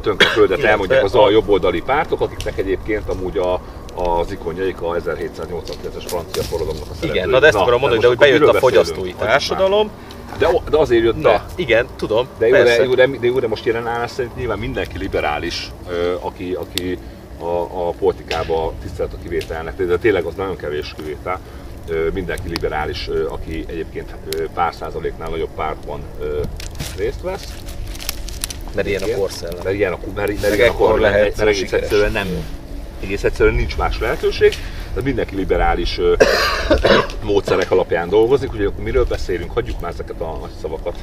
tönkre 0.00 0.28
a 0.28 0.30
földet, 0.30 0.50
Illetve 0.50 0.70
elmondják 0.70 1.04
az 1.04 1.14
a- 1.14 1.24
a 1.24 1.30
jobboldali 1.30 1.80
pártok, 1.82 2.20
akiknek 2.20 2.58
egyébként 2.58 3.08
amúgy 3.08 3.38
a, 3.38 3.60
az 3.94 4.30
ikonjaik 4.32 4.80
a 4.82 4.86
1789-es 4.94 6.04
francia 6.06 6.42
forradalomnak 6.42 6.88
a 6.90 6.94
szereplői. 6.94 7.10
Igen, 7.10 7.28
na 7.28 7.38
de 7.40 7.46
ezt 7.46 7.56
akarom 7.56 7.80
mondani, 7.80 8.00
de 8.00 8.06
hogy 8.08 8.16
bejött 8.18 8.48
a 8.48 8.54
fogyasztói 8.54 9.12
társadalom, 9.14 9.90
De, 10.38 10.48
de 10.70 10.78
azért 10.78 11.02
jött 11.04 11.22
na, 11.22 11.30
be. 11.30 11.44
igen, 11.54 11.86
tudom, 11.96 12.28
De 12.38 12.46
jó, 12.46 12.52
de, 12.52 12.62
persze. 12.62 12.84
jó, 12.84 12.94
de, 12.94 13.06
de, 13.06 13.26
jó, 13.26 13.38
de 13.38 13.48
most 13.48 13.64
jelen 13.64 13.86
állás 13.86 14.10
szerint 14.10 14.36
nyilván 14.36 14.58
mindenki 14.58 14.98
liberális, 14.98 15.70
aki, 16.20 16.52
aki 16.52 16.98
a, 17.38 17.60
a 17.88 17.90
politikába 17.90 18.72
tisztelt 18.82 19.12
a 19.12 19.16
kivételnek, 19.22 19.76
de 19.76 19.98
tényleg 19.98 20.24
az 20.24 20.34
nagyon 20.34 20.56
kevés 20.56 20.94
kivétel. 20.96 21.40
Mindenki 22.12 22.48
liberális, 22.48 23.08
aki 23.28 23.64
egyébként 23.68 24.14
pár 24.54 24.74
százaléknál 24.74 25.28
nagyobb 25.28 25.54
pártban 25.54 26.00
részt 26.96 27.20
vesz. 27.22 27.44
mert 28.74 28.88
ilyen 28.88 29.02
a 29.02 29.16
korszellem. 29.16 29.58
Mert 29.64 29.76
ilyen 29.76 29.92
a, 29.92 29.98
mert, 30.14 30.40
mert, 30.40 30.54
ilyen 30.54 30.68
a 30.68 30.72
ekkor 30.72 30.90
kor, 30.90 30.98
lehet 31.00 31.36
mert 31.36 31.48
egész 31.48 31.58
sikeres. 31.58 31.82
egyszerűen 31.84 32.12
nem, 32.12 32.28
egész 33.02 33.24
egyszerűen 33.24 33.54
nincs 33.54 33.76
más 33.76 33.98
lehetőség. 33.98 34.54
Tehát 34.96 35.10
mindenki 35.10 35.34
liberális 35.34 35.98
ö, 35.98 36.14
módszerek 37.22 37.70
alapján 37.70 38.08
dolgozik, 38.08 38.52
ugye 38.52 38.66
akkor 38.66 38.84
miről 38.84 39.04
beszélünk, 39.04 39.52
hagyjuk 39.52 39.80
már 39.80 39.90
ezeket 39.90 40.20
a 40.20 40.38
nagy 40.40 40.50
szavakat. 40.60 40.94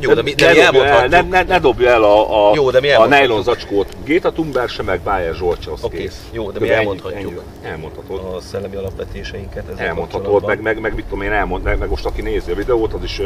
Jó, 0.00 0.12
de 0.14 0.22
mi, 0.22 0.32
de 0.34 0.46
ne, 0.46 0.52
mi 0.52 0.76
dobja 0.76 0.84
el, 0.84 1.08
ne, 1.08 1.20
ne, 1.22 1.42
ne 1.42 1.58
dobja 1.58 1.90
el 1.90 2.02
a, 2.02 2.48
a, 2.50 2.54
Jó, 2.54 2.70
de 2.70 2.80
mi 2.80 2.90
a 2.92 3.06
nylon 3.06 3.42
zacskót 3.42 3.96
Géta 4.04 4.32
Thunberg 4.32 4.68
se, 4.68 4.82
meg 4.82 5.00
Bayer 5.00 5.34
Zsolt 5.34 5.62
se, 5.62 5.70
az 5.72 5.84
Oké, 5.84 5.96
kész. 5.96 6.28
jó, 6.32 6.50
de 6.50 6.60
mi 6.60 6.66
Ennyi- 6.68 6.78
elmondhatjuk. 6.78 7.20
ennyi- 7.62 7.72
Elmondhatod. 7.72 8.34
a 8.34 8.40
szellemi 8.40 8.76
alapvetéseinket. 8.76 9.64
ezzel 9.72 9.86
Elmondhatod, 9.86 10.46
meg, 10.46 10.60
meg, 10.62 10.80
meg, 10.80 10.94
mit 10.94 11.04
tudom 11.04 11.22
én, 11.22 11.32
elmond, 11.32 11.62
meg, 11.62 11.78
meg 11.78 11.88
most 11.88 12.06
aki 12.06 12.22
nézi 12.22 12.50
a 12.50 12.54
videót, 12.54 12.92
az 12.92 13.02
is 13.02 13.20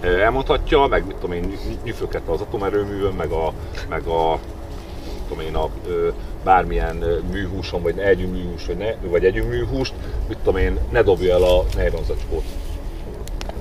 elmondhatja, 0.00 0.86
meg 0.86 1.06
mit 1.06 1.16
tudom 1.16 1.36
én, 1.36 1.42
ny- 1.42 1.84
nyüfögette 1.84 2.32
az 2.32 2.40
atomerőművön, 2.40 3.12
meg 3.12 3.30
a, 3.30 3.52
meg 3.88 4.06
a 4.06 4.38
tudom 5.28 5.44
én, 5.44 5.54
a, 5.54 5.68
bármilyen 6.44 7.22
műhúson, 7.32 7.82
vagy 7.82 7.98
egyű 7.98 8.26
műhús, 8.26 8.66
vagy, 8.66 8.76
ne, 8.76 8.94
vagy 9.08 9.24
egyű 9.24 9.42
műhúst, 9.42 9.92
mit 10.28 10.38
tudom 10.38 10.60
én, 10.60 10.78
ne 10.90 11.02
dobja 11.02 11.34
el 11.34 11.42
a 11.42 11.64
nejlonzacskót. 11.76 12.44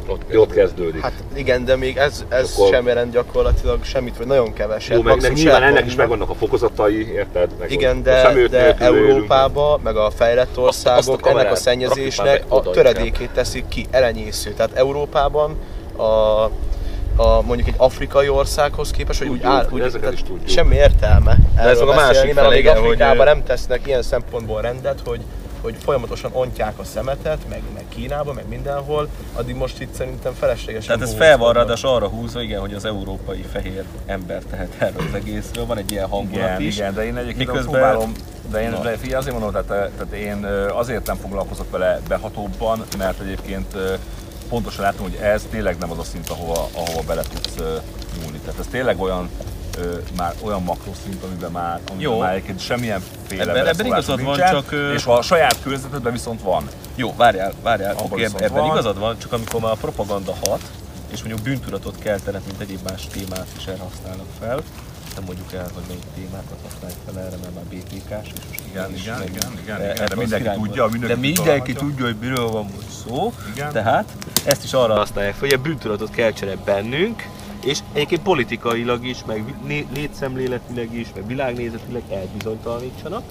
Ott 0.07 0.37
Ott 0.37 0.53
kezdődik. 0.53 1.01
Hát 1.01 1.13
igen, 1.33 1.65
de 1.65 1.75
még 1.75 1.97
ez, 1.97 2.25
ez 2.29 2.51
Akkor- 2.53 2.73
sem 2.73 2.87
jelent 2.87 3.11
gyakorlatilag 3.11 3.83
semmit, 3.83 4.17
vagy 4.17 4.27
nagyon 4.27 4.53
keveset. 4.53 4.95
Jó, 4.95 5.01
meg, 5.01 5.21
meg 5.21 5.33
nyilván 5.33 5.63
ennek 5.63 5.85
is 5.85 5.95
megvannak 5.95 6.29
a 6.29 6.33
fokozatai, 6.33 7.11
érted? 7.11 7.49
Meg 7.59 7.71
Igen, 7.71 8.03
de, 8.03 8.47
de 8.49 8.65
élünk. 8.65 8.81
Európába, 8.81 9.79
meg 9.83 9.95
a 9.95 10.09
fejlett 10.09 10.57
országok 10.57 10.97
azt 10.97 11.25
a 11.25 11.29
ennek 11.29 11.51
a 11.51 11.55
szennyezésnek 11.55 12.43
a 12.47 12.61
töredékét 12.61 13.29
teszik 13.29 13.67
ki, 13.67 13.85
elenyésző. 13.91 14.51
Tehát 14.51 14.71
Európában 14.73 15.57
a, 15.97 16.49
a 17.15 17.41
mondjuk 17.41 17.67
egy 17.67 17.73
afrikai 17.77 18.29
országhoz 18.29 18.91
képest, 18.91 19.19
hogy 19.19 19.27
úgy 19.27 19.33
Tudjuk, 19.41 19.53
áll, 19.53 19.67
úgy, 19.71 19.79
ezeket 19.81 19.99
tehát 19.99 20.13
is 20.13 20.23
tudjuk. 20.23 20.47
semmi 20.49 20.75
értelme 20.75 21.37
ez 21.55 21.65
erről 21.65 21.85
meg 21.85 21.97
a 21.97 22.01
másik 22.01 22.33
mert 22.33 22.47
amíg 22.47 22.67
hogy, 22.67 22.77
Afrikában 22.77 23.27
ö, 23.27 23.29
nem 23.29 23.43
tesznek 23.43 23.87
ilyen 23.87 24.01
szempontból 24.01 24.61
rendet, 24.61 25.01
hogy 25.05 25.21
hogy 25.61 25.75
folyamatosan 25.83 26.31
ontják 26.33 26.79
a 26.79 26.83
szemetet, 26.83 27.37
meg, 27.49 27.61
meg 27.73 27.83
Kínában, 27.89 28.35
meg 28.35 28.47
mindenhol, 28.49 29.07
addig 29.33 29.55
most 29.55 29.81
itt 29.81 29.93
szerintem 29.93 30.33
feleslegesen 30.33 30.97
Tehát 30.97 31.11
ez 31.13 31.17
fel 31.17 31.37
van 31.37 31.53
ráadásul 31.53 31.89
arra 31.89 32.07
húzva, 32.07 32.41
igen, 32.41 32.59
hogy 32.59 32.73
az 32.73 32.85
európai 32.85 33.45
fehér 33.51 33.83
ember 34.05 34.41
tehet 34.49 34.73
erről 34.77 35.03
az 35.07 35.13
egészről, 35.15 35.65
van 35.65 35.77
egy 35.77 35.91
ilyen 35.91 36.07
hangulat 36.07 36.47
Igen, 36.49 36.61
is. 36.61 36.75
igen, 36.75 36.93
de 36.93 37.05
én 37.05 37.17
egyébként 37.17 37.47
Miközben- 37.49 37.71
próbálom, 37.71 38.11
de 38.51 38.61
én 38.61 38.71
de 38.83 38.89
figyelj, 38.97 39.13
azért 39.21 39.39
mondom, 39.39 39.51
tehát, 39.65 39.91
tehát 39.91 40.13
én 40.13 40.45
azért 40.73 41.07
nem 41.07 41.15
foglalkozok 41.15 41.71
vele 41.71 41.99
behatóbban, 42.07 42.83
mert 42.97 43.19
egyébként 43.19 43.77
pontosan 44.49 44.83
látom, 44.83 45.01
hogy 45.01 45.15
ez 45.21 45.45
tényleg 45.49 45.77
nem 45.77 45.91
az 45.91 45.97
a 45.99 46.03
szint, 46.03 46.29
ahova, 46.29 46.69
ahova 46.73 47.01
bele 47.07 47.21
tudsz 47.21 47.55
nyúlni. 48.21 48.37
Tehát 48.37 48.59
ez 48.59 48.65
tényleg 48.71 49.01
olyan 49.01 49.29
ö, 49.77 49.97
már 50.17 50.33
olyan 50.41 50.63
makroszint, 50.63 51.23
amiben 51.23 51.51
már, 51.51 51.79
amiben 51.89 52.11
Jó. 52.11 52.19
már 52.19 52.31
egyébként 52.33 52.59
semmilyen 52.59 53.03
féle 53.27 53.41
Ebben- 53.41 53.67
ebben 53.67 53.85
igazad 53.85 54.21
van, 54.23 54.35
nincsen, 54.35 54.51
csak, 54.51 54.71
és 54.95 55.05
a 55.05 55.21
saját 55.21 55.61
környezetedben 55.61 56.11
viszont 56.11 56.41
van. 56.41 56.67
Jó, 56.95 57.13
várjál, 57.15 57.53
várjál, 57.61 57.91
Abban 57.95 58.11
oké, 58.11 58.23
ebben 58.23 58.51
van. 58.53 58.65
igazad 58.71 58.99
van, 58.99 59.17
csak 59.19 59.31
amikor 59.33 59.61
már 59.61 59.71
a 59.71 59.75
propaganda 59.75 60.33
hat, 60.41 60.61
és 61.11 61.19
mondjuk 61.19 61.41
bűntudatot 61.41 61.95
keltenek, 61.99 62.45
mint 62.45 62.61
egyéb 62.61 62.79
más 62.89 63.07
témát 63.11 63.47
is 63.57 63.65
erre 63.65 63.83
használnak 63.91 64.25
fel, 64.39 64.59
nem 65.15 65.23
mondjuk 65.25 65.53
el, 65.53 65.69
hogy 65.73 65.83
melyik 65.87 66.03
témákat 66.15 66.57
használjuk 66.63 66.99
fel 67.05 67.19
erre, 67.19 67.37
mert 67.41 67.53
már 67.55 67.63
BTK-s, 67.63 68.31
és 68.33 68.47
most 68.47 68.61
Igen, 68.69 68.87
mégis 68.87 69.03
igen, 69.03 69.21
igen, 69.21 69.51
igen, 69.63 69.81
igen, 69.81 70.07
az 70.11 70.17
mindenki 70.17 70.49
tudja, 70.59 70.85
mindenki 70.85 71.13
De 71.13 71.27
mindenki 71.27 71.73
tudja, 71.73 72.05
hogy 72.05 72.15
miről 72.19 72.47
van 72.47 72.65
most 72.75 72.89
szó, 73.05 73.33
Igen. 73.53 73.71
tehát 73.71 74.11
ezt 74.45 74.63
is 74.63 74.73
arra 74.73 74.95
használják 74.95 75.33
fel, 75.33 75.49
hogy 75.49 75.59
a 75.59 75.61
bűntudatot 75.61 76.09
keltsenek 76.09 76.57
bennünk, 76.57 77.27
és 77.63 77.79
egyébként 77.93 78.21
politikailag 78.21 79.05
is, 79.05 79.17
meg 79.25 79.55
létszemléletileg 79.93 80.93
is, 80.93 81.07
meg 81.15 81.27
világnézetileg 81.27 82.03
elbizonytalanítsanak 82.09 83.23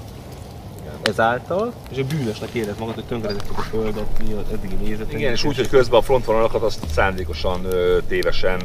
ezáltal, 1.03 1.73
és 1.91 1.99
a 1.99 2.05
bűnösnek 2.05 2.51
érez 2.51 2.79
magad, 2.79 2.95
hogy 2.95 3.05
tönkretettek 3.05 3.59
a 3.59 3.63
földet, 3.63 4.07
mi 4.27 4.33
az 4.33 4.45
eddigi 4.53 4.75
nézetek. 4.75 5.13
Igen, 5.13 5.33
és 5.33 5.45
úgy, 5.45 5.57
hogy 5.57 5.69
közben 5.69 5.99
a 5.99 6.03
frontvonalakat 6.03 6.63
azt 6.63 6.87
szándékosan 6.95 7.67
tévesen 8.09 8.63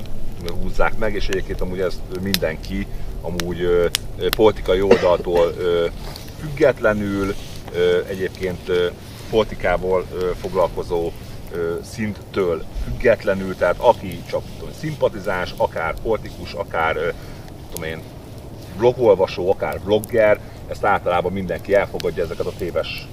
húzzák 0.62 0.98
meg, 0.98 1.14
és 1.16 1.28
egyébként 1.28 1.62
amúgy 1.62 1.80
ezt 1.80 2.02
mindenki 2.22 2.88
amúgy 3.22 3.90
politikai 4.36 4.82
oldaltól 4.82 5.54
függetlenül, 6.40 7.36
egyébként 8.10 8.72
politikával 9.30 10.06
foglalkozó 10.42 11.12
szinttől 11.84 12.64
függetlenül, 12.84 13.56
tehát 13.56 13.76
aki 13.78 14.24
csak 14.30 14.42
tudom, 14.58 14.74
szimpatizás, 14.80 15.54
akár 15.58 15.96
politikus, 16.04 16.54
akár 16.54 17.14
tudom 17.72 17.90
én, 17.90 18.02
blogolvasó, 18.78 19.52
akár 19.52 19.80
blogger, 19.80 20.40
ezt 20.68 20.86
általában 20.86 21.32
mindenki 21.32 21.76
elfogadja 21.76 22.24
ezeket 22.24 22.46
a 22.46 22.54
téves 22.58 23.08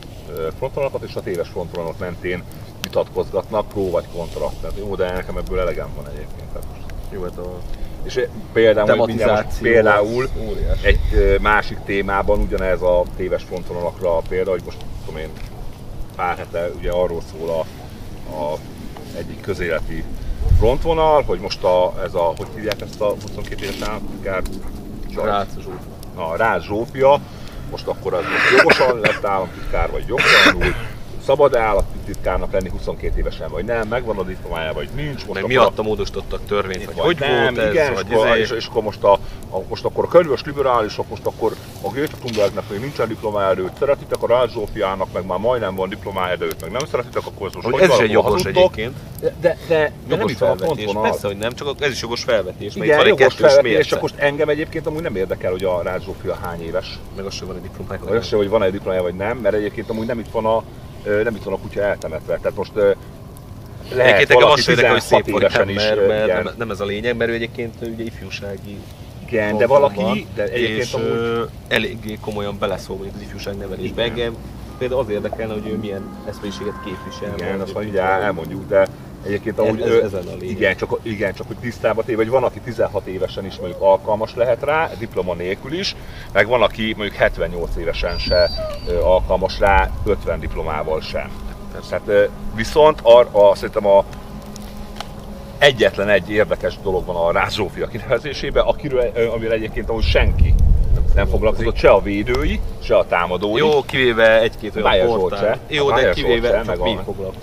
frontvonalakat, 0.57 1.02
és 1.02 1.14
a 1.14 1.21
téves 1.21 1.49
frontvonalak 1.49 1.99
mentén 1.99 2.43
vitatkozgatnak, 2.83 3.69
pró 3.69 3.90
vagy 3.90 4.04
kontra. 4.14 4.50
Tehát 4.61 4.76
jó, 4.78 4.95
de 4.95 5.12
nekem 5.12 5.37
ebből 5.37 5.61
elegem 5.61 5.88
van 5.97 6.07
egyébként. 6.07 6.49
Tehát 6.52 6.69
most 6.73 6.84
A 7.16 7.61
és 8.04 8.21
például, 8.52 9.06
mindjárt 9.06 9.59
például 9.61 10.25
az 10.25 10.30
óriási. 10.49 10.87
egy 10.87 11.38
másik 11.40 11.78
témában 11.85 12.40
ugyanez 12.40 12.83
a 12.83 13.02
téves 13.16 13.42
frontvonalakra 13.42 14.16
a 14.16 14.23
példa, 14.28 14.50
hogy 14.50 14.62
most 14.64 14.76
tudom 15.04 15.21
én, 15.21 15.28
pár 16.16 16.37
hete 16.37 16.71
ugye 16.78 16.90
arról 16.90 17.23
szól 17.33 17.50
a, 17.50 17.61
a 18.35 18.59
egyik 19.16 19.40
közéleti 19.40 20.04
frontvonal, 20.59 21.23
hogy 21.23 21.38
most 21.38 21.64
a, 21.64 21.94
ez 22.04 22.14
a, 22.14 22.35
hogy 22.37 22.47
hívják 22.54 22.80
ezt 22.80 23.00
a 23.00 23.14
22 23.23 23.64
éves 23.64 23.88
államtitkár? 23.88 24.42
Rácz 25.14 25.49
a 26.14 26.37
Rácz 26.37 26.64
Zsófia, 26.64 27.21
most 27.71 27.87
akkor 27.87 28.14
az 28.14 28.23
most 28.23 28.56
jogosan 28.56 29.00
lett 29.00 29.25
államtitkár, 29.25 29.90
vagy 29.90 30.04
jogtalanul, 30.06 30.75
szabad 31.25 31.54
államtitkárnak 32.04 32.52
lenni 32.52 32.68
22 32.68 33.18
évesen, 33.18 33.50
vagy 33.50 33.64
nem, 33.64 33.88
megvan 33.88 34.18
a 34.18 34.23
diplomája, 34.23 34.73
vagy 34.73 34.88
nincs. 34.94 35.26
Most 35.26 35.32
meg 35.32 35.46
miatta 35.46 35.82
módosítottak 35.82 36.40
törvényt, 36.46 36.84
vagy, 36.84 36.99
hogy 36.99 37.16
nem, 37.18 37.54
volt 37.54 37.66
ez, 37.66 37.73
igen, 37.73 37.94
vagy 37.94 38.06
és, 38.11 38.16
izé. 38.16 38.40
és, 38.40 38.50
és, 38.50 38.66
akkor 38.66 38.82
most, 38.82 39.02
a, 39.02 39.12
a, 39.50 39.58
most 39.68 39.84
akkor 39.84 40.04
a 40.04 40.08
körülös 40.08 40.42
liberálisok, 40.44 41.08
most 41.08 41.26
akkor 41.26 41.52
a 41.82 41.88
Greta 41.88 42.16
Thunbergnek 42.16 42.64
még 42.70 42.80
nincsen 42.80 43.08
diplomája, 43.08 43.58
őt 43.58 43.73
szeretitek, 43.78 44.23
a 44.23 44.26
Rácz 44.26 44.52
Zsófiának 44.52 45.12
meg 45.12 45.26
már 45.26 45.38
majdnem 45.38 45.75
van 45.75 45.88
diplomája, 45.88 46.37
de 46.37 46.44
őt 46.44 46.61
meg 46.61 46.70
nem 46.70 46.87
szeretitek, 46.90 47.26
akkor 47.26 47.46
ez 47.46 47.54
most 47.54 47.64
Hogy 47.64 47.75
hogy 47.75 47.82
ez 47.82 47.88
van, 47.88 48.00
egy 48.00 48.11
jogos 48.11 48.30
hazudtok? 48.30 48.56
egyébként. 48.56 48.96
De, 49.20 49.34
de, 49.40 49.56
de, 49.68 49.92
de 50.08 50.16
nem 50.16 50.28
itt 50.28 50.38
van 50.38 50.50
a 50.50 50.56
frontvonal. 50.56 51.02
Persze, 51.02 51.26
hogy 51.26 51.37
nem, 51.37 51.52
csak 51.52 51.82
ez 51.82 51.90
is 51.90 52.02
jogos 52.02 52.23
felvetés. 52.23 52.75
mert 52.75 52.76
itt 52.76 52.84
Igen, 52.84 52.96
van 52.96 53.06
egy 53.06 53.14
kettős 53.14 53.34
felvetés, 53.52 53.87
csak 53.87 54.00
most 54.00 54.14
engem 54.16 54.49
egyébként 54.49 54.87
amúgy 54.87 55.02
nem 55.02 55.16
érdekel, 55.16 55.50
hogy 55.50 55.64
a 55.64 55.82
Rácz 55.82 56.04
Zsófia 56.04 56.34
hány 56.42 56.62
éves. 56.62 56.99
Meg 57.16 57.25
az 57.25 57.34
sem 57.34 57.46
van 57.46 57.56
egy 57.56 57.62
diplomája. 57.62 58.00
Vagy 58.04 58.16
az 58.16 58.26
se, 58.26 58.37
hogy 58.37 58.49
van-e 58.49 58.70
diplomája 58.70 59.02
vagy 59.02 59.14
nem, 59.14 59.38
mert 59.38 59.54
egyébként 59.54 59.90
amúgy 59.90 60.06
nem 60.06 60.18
itt 60.18 60.30
van 60.30 60.46
a, 60.46 60.62
nem 61.04 61.34
itt 61.34 61.42
van 61.42 61.54
a 61.54 61.58
kutya 61.58 61.82
eltemetve. 61.82 62.37
Tehát 62.37 62.56
most 62.56 62.73
lehet 62.75 64.14
Egyébként 64.14 64.40
valaki 64.40 64.61
azt 64.61 64.68
érdekel, 64.68 64.90
hogy 64.90 65.00
16 65.00 65.25
szép 65.25 65.34
évesen 65.34 65.68
is, 65.68 65.75
mert, 65.75 66.06
mert 66.06 66.25
igen, 66.25 66.42
nem, 66.42 66.54
nem, 66.58 66.70
ez 66.70 66.80
a 66.80 66.84
lényeg, 66.84 67.16
mert 67.16 67.30
ő 67.30 67.34
egyébként 67.34 67.75
ugye 67.80 68.04
ifjúsági 68.04 68.78
igen, 69.26 69.56
de 69.56 69.66
van, 69.66 69.80
valaki, 69.80 70.26
de 70.34 70.42
egyébként 70.42 70.78
és 70.78 70.92
amúgy 70.92 71.49
eléggé 71.68 72.18
komolyan 72.20 72.58
beleszól 72.58 72.99
az 73.14 73.23
ifjúság 73.23 73.56
nevelésbe. 73.56 74.02
Engem 74.02 74.37
például 74.78 75.00
az 75.00 75.08
érdekelne, 75.08 75.52
hogy 75.52 75.66
ő 75.66 75.76
milyen 75.76 76.16
eszmélyiséget 76.28 76.75
képvisel. 76.84 77.34
Igen, 77.37 77.61
azt 77.61 77.75
majd 77.75 77.94
elmondjuk, 77.94 78.68
de 78.68 78.88
egyébként 79.25 79.59
amúgy, 79.59 79.81
Ez- 79.81 79.87
ez- 79.88 79.95
ö, 79.95 80.04
ez 80.04 80.12
lenne 80.12 80.31
a 80.31 80.37
lényeg. 80.37 80.57
igen, 80.57 80.76
csak, 80.76 80.99
igen, 81.02 81.35
csak 81.35 81.47
hogy 81.47 81.57
tisztába 81.57 82.02
téve, 82.02 82.16
hogy 82.16 82.28
van, 82.28 82.45
aki 82.45 82.61
16 82.61 83.07
évesen 83.07 83.47
is 83.47 83.57
mondjuk 83.57 83.81
alkalmas 83.81 84.35
lehet 84.35 84.62
rá, 84.62 84.90
diploma 84.99 85.35
nélkül 85.35 85.73
is, 85.73 85.97
meg 86.33 86.47
van, 86.47 86.62
aki 86.62 86.95
mondjuk 86.97 87.16
78 87.19 87.76
évesen 87.76 88.19
se 88.19 88.50
alkalmas 89.02 89.59
rá, 89.59 89.90
50 90.04 90.40
diplomával 90.40 91.00
sem. 91.00 91.31
Tehát, 91.90 92.31
viszont 92.54 92.99
ar, 93.02 93.28
a, 93.33 93.54
szerintem 93.54 93.87
a 93.87 94.04
egyetlen 95.59 96.09
egy 96.09 96.31
érdekes 96.31 96.78
dolog 96.83 97.04
van 97.07 97.16
a 97.16 97.33
Rácz 97.33 97.54
Zsófia 97.54 97.87
kinevezésében, 97.87 98.64
akiről, 98.64 99.11
ö, 99.14 99.28
amivel 99.31 99.52
egyébként 99.52 99.88
ahol 99.88 100.02
senki 100.02 100.53
nem 101.14 101.26
foglalkozott, 101.26 101.76
se 101.76 101.90
a 101.90 102.00
védői, 102.00 102.61
se 102.83 102.97
a 102.97 103.06
támadói. 103.06 103.59
Jó, 103.59 103.85
kivéve 103.87 104.40
egy-két 104.40 104.76
olyan 104.76 104.88
Májer 104.88 105.06
portál. 105.06 105.40
Se. 105.40 105.75
Jó, 105.75 105.90
de 105.90 106.11
kivéve 106.11 106.49
se, 106.49 106.62
csak 106.62 106.85
mi 106.85 106.99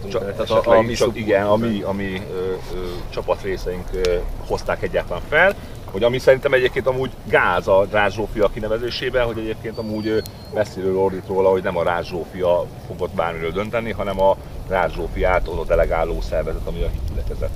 Csak, 0.09 0.21
vele. 0.21 0.33
tehát 0.33 0.65
a, 0.65 0.71
a, 0.71 0.77
a 0.77 0.81
mi 0.81 0.93
csak, 0.93 1.17
igen, 1.17 1.45
a 1.45 1.55
mi, 1.55 1.81
a 1.81 1.91
mi 1.91 2.21
ö, 2.33 2.39
ö, 2.75 2.79
csapatrészeink 3.09 3.87
ö, 3.93 4.17
hozták 4.47 4.83
egyáltalán 4.83 5.21
fel, 5.29 5.55
hogy 5.91 6.03
ami 6.03 6.19
szerintem 6.19 6.53
egyébként 6.53 6.87
amúgy 6.87 7.09
gáz 7.25 7.67
a 7.67 7.87
Rácz 7.91 8.13
Zsófia 8.13 8.49
kinevezésében, 8.53 9.25
hogy 9.25 9.37
egyébként 9.37 9.77
amúgy 9.77 10.21
messziről 10.53 10.97
ordít 10.97 11.27
róla, 11.27 11.49
hogy 11.49 11.63
nem 11.63 11.77
a 11.77 11.83
Rácz 11.83 12.07
Zsófia 12.07 12.65
fogott 12.87 13.11
bármiről 13.13 13.51
dönteni, 13.51 13.91
hanem 13.91 14.21
a 14.21 14.37
Rácz 14.67 14.93
Zsófiát 14.93 15.47
oda 15.47 15.63
delegáló 15.63 16.21
szervezet, 16.21 16.67
ami 16.67 16.81
a 16.81 16.89
hitgyülekezet. 16.89 17.49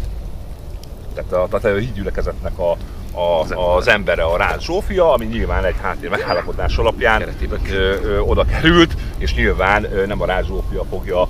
Tehát 1.13 1.31
a, 1.33 1.47
tehát 1.59 1.77
a 1.77 1.79
hídgyülekezetnek 1.79 2.59
a, 2.59 2.77
a, 3.15 3.75
az, 3.75 3.87
embere 3.87 4.23
a 4.23 4.37
Rácz 4.37 4.63
Zsófia, 4.63 5.13
ami 5.13 5.25
nyilván 5.25 5.65
egy 5.65 5.75
háttér 5.81 6.09
megállapodás 6.09 6.77
alapján 6.77 7.21
ö, 7.21 7.73
ö, 8.03 8.19
oda 8.19 8.45
került, 8.45 8.93
és 9.17 9.33
nyilván 9.33 9.93
ö, 9.93 10.05
nem 10.05 10.21
a 10.21 10.25
Rácz 10.25 10.47
Zsófia 10.47 10.83
fogja 10.89 11.27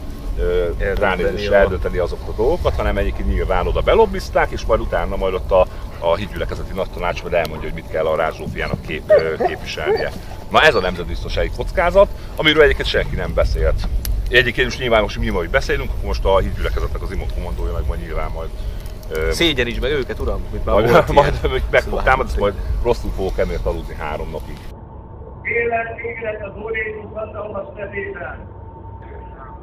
ránézésre 0.96 1.56
eldönteni 1.56 1.98
azokat 1.98 2.28
a 2.28 2.36
dolgokat, 2.36 2.76
hanem 2.76 2.98
egyébként 2.98 3.30
nyilván 3.30 3.68
oda 3.68 3.82
belobbizták, 3.82 4.52
és 4.52 4.66
majd 4.66 4.80
utána 4.80 5.16
majd 5.16 5.34
ott 5.34 5.52
a, 5.52 5.68
a 6.00 6.16
hídgyülekezeti 6.16 6.74
nagy 6.74 6.90
tanács 6.94 7.22
majd 7.22 7.34
elmondja, 7.34 7.70
hogy 7.70 7.82
mit 7.82 7.92
kell 7.92 8.06
a 8.06 8.16
Rácz 8.16 8.36
Zsófiának 8.36 8.82
kép, 8.82 9.14
képviselnie. 9.48 10.12
Na 10.50 10.62
ez 10.62 10.76
a 10.76 10.80
nemzetbiztonsági 10.80 11.52
kockázat, 11.58 12.08
amiről 12.36 12.64
egyébként 12.64 12.88
senki 12.88 13.16
nem 13.16 13.34
beszélt. 13.34 13.88
Egyébként 14.30 14.68
most 14.68 14.80
nyilván 14.80 15.02
most 15.02 15.18
mi 15.18 15.30
majd 15.30 15.50
beszélünk, 15.50 15.90
akkor 15.90 16.06
most 16.06 16.26
a 16.26 16.38
hídgyülekezetnek 16.38 17.02
az 17.02 17.12
imot 17.12 17.34
kommandója 17.34 17.74
meg 17.74 17.84
majd 17.88 18.00
nyilván 18.00 18.32
majd 18.32 18.50
ö, 19.12 19.32
Szégyen 19.32 19.68
is 19.68 19.80
meg 19.80 19.92
őket, 19.92 20.20
uram, 20.20 20.42
mint 20.52 20.66
már 20.66 20.76
majd, 20.76 20.92
volt 20.92 21.12
majd, 21.14 21.34
ilyen. 21.42 21.50
majd 21.50 21.64
meg 21.72 21.82
fog 21.82 21.90
Szóval- 21.90 22.04
támadni, 22.04 22.32
majd 22.40 22.54
rosszul 22.84 23.12
fogok 23.16 23.38
emiatt 23.38 23.66
aludni 23.66 23.96
három 24.00 24.30
napig. 24.32 24.58
Élet, 25.42 25.98
élet 26.00 26.42
az 26.44 26.62
óriási 26.64 27.06
hatalmas 27.14 27.68
nevében. 27.76 28.48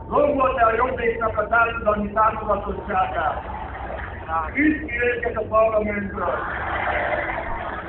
Rombolta 0.09 0.67
a 0.67 0.75
jobbéknak 0.77 1.39
a 1.39 1.47
társadalmi 1.49 2.11
támogatottságát. 2.13 3.43
Üdv 4.55 4.87
ki 4.87 4.93
őket 5.17 5.37
a 5.37 5.43
parlamentről. 5.49 6.35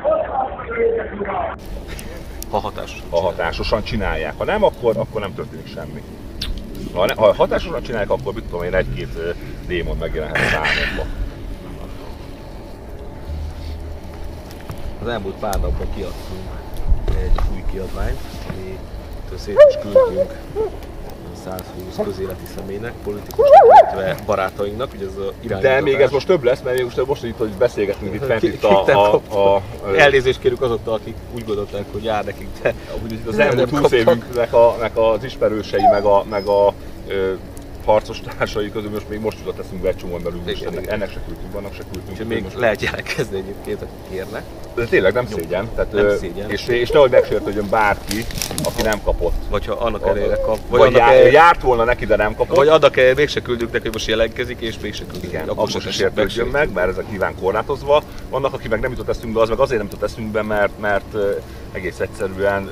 Osztassuk 0.03 0.77
őket, 0.77 1.19
uram! 1.19 1.45
Ha 2.51 2.57
hatásos. 2.59 2.99
Ha 3.09 3.19
hatásosan 3.21 3.83
csinálják. 3.83 4.33
Ha 4.37 4.43
nem, 4.43 4.63
akkor, 4.63 4.97
akkor 4.97 5.21
nem 5.21 5.33
történik 5.33 5.67
semmi. 5.67 6.03
Ha, 6.93 7.05
ne, 7.05 7.13
ha 7.13 7.33
hatásosan 7.33 7.81
csinálják, 7.83 8.09
akkor 8.09 8.33
mit 8.33 8.43
tudom 8.43 8.63
én, 8.63 8.75
egy-két 8.75 9.35
démon 9.67 9.97
megjelenhet 9.97 10.53
a. 10.99 11.22
Az 15.03 15.09
elmúlt 15.09 15.35
pár 15.35 15.53
napban 15.53 15.87
kiadtunk 15.95 16.49
egy 17.07 17.39
új 17.53 17.63
kiadványt, 17.71 18.19
amit 18.49 19.39
szét 19.39 19.65
is 19.69 19.77
küldtünk 19.81 20.33
120 21.43 22.05
közéleti 22.05 22.45
személynek, 22.55 22.93
politikusnak, 23.03 23.65
illetve 23.65 24.23
barátainknak, 24.25 24.93
ugye 24.93 25.05
ez 25.05 25.17
a 25.17 25.33
irányítás. 25.41 25.73
De 25.73 25.81
még 25.81 26.01
ez 26.01 26.11
most 26.11 26.27
több 26.27 26.43
lesz, 26.43 26.61
mert 26.61 26.75
még 26.75 26.85
most, 26.85 27.05
most 27.05 27.23
itt, 27.23 27.37
hogy 27.37 27.49
beszélgetünk 27.49 28.13
itt 28.13 28.25
fent 28.25 28.43
itt 28.43 28.63
a, 28.63 28.87
a, 28.87 29.21
a, 29.29 29.55
a, 29.55 29.61
Elnézést 29.97 30.39
kérünk 30.39 30.61
azoktól, 30.61 30.93
akik 30.93 31.15
úgy 31.33 31.45
gondolták, 31.45 31.85
hogy 31.91 32.03
jár 32.03 32.25
nekik, 32.25 32.47
de 32.61 32.73
Úgy, 33.03 33.09
hogy 33.09 33.33
az 33.33 33.39
elmúlt 33.39 33.69
20 33.69 33.79
kaptak. 33.79 33.99
évünknek 33.99 34.53
a, 34.53 34.75
az 34.93 35.23
ismerősei, 35.23 35.83
meg 35.91 36.03
a, 36.03 36.23
meg 36.29 36.45
a 36.45 36.73
harcos 37.85 38.21
társai 38.37 38.71
közül 38.71 38.89
most 38.89 39.09
még 39.09 39.19
most 39.19 39.37
jutott 39.37 39.59
eszünkbe 39.59 39.87
egy 39.87 39.95
csomó 39.97 40.15
emberünk, 40.15 40.45
most 40.45 40.63
ennek, 40.63 40.87
ennek 40.91 41.11
se 41.11 41.19
küldtünk, 41.25 41.55
annak 41.55 41.73
se 41.73 41.81
küldtünk. 41.91 42.09
úgyhogy 42.09 42.27
még 42.27 42.43
most, 42.43 42.55
lehet 42.55 42.81
jelentkezni 42.81 43.37
egyébként, 43.37 43.81
akik 43.81 44.09
kérnek. 44.11 44.43
De 44.75 44.85
tényleg 44.85 45.13
nem 45.13 45.27
szégyen. 45.27 45.69
Tehát, 45.75 45.91
Nem 45.91 46.05
ö, 46.05 46.15
szégyen. 46.17 46.49
És, 46.49 46.67
és 46.67 46.89
nehogy 46.89 47.11
megsértődjön 47.11 47.69
bárki, 47.69 48.25
aki 48.63 48.81
nem 48.81 49.01
kapott. 49.03 49.33
Vagy 49.49 49.65
ha 49.65 49.73
annak 49.73 50.07
ellenére 50.07 50.35
kap, 50.35 50.57
Vagy, 50.69 50.79
vagy, 50.79 50.87
annak 50.87 50.99
já, 50.99 51.07
ellenére, 51.07 51.31
járt 51.31 51.61
volna 51.61 51.83
neki, 51.83 52.05
de 52.05 52.15
nem 52.15 52.35
kapott. 52.35 52.57
vagy 52.57 52.67
annak 52.67 52.97
ellenére 52.97 53.19
mégse 53.19 53.41
küldünk 53.41 53.71
neki, 53.71 53.83
hogy 53.83 53.93
most 53.93 54.07
jelentkezik, 54.07 54.59
és 54.59 54.75
mégse 54.81 55.03
küldünk. 55.03 55.33
igen, 55.33 55.47
akkor 55.49 55.69
se 55.69 55.91
sértődjön 55.91 56.47
meg, 56.47 56.71
mert 56.73 56.89
ezek 56.89 57.09
nyilván 57.09 57.35
korlátozva. 57.41 58.03
Vannak, 58.29 58.53
aki 58.53 58.67
meg 58.67 58.79
nem 58.79 58.91
jutott 58.91 59.09
eszünkbe, 59.09 59.41
az 59.41 59.49
meg 59.49 59.59
azért 59.59 59.81
nem 59.81 59.89
jutott 59.91 60.09
eszünkbe, 60.09 60.41
mert, 60.41 60.79
mert 60.79 61.15
egész 61.71 61.99
egyszerűen 61.99 62.71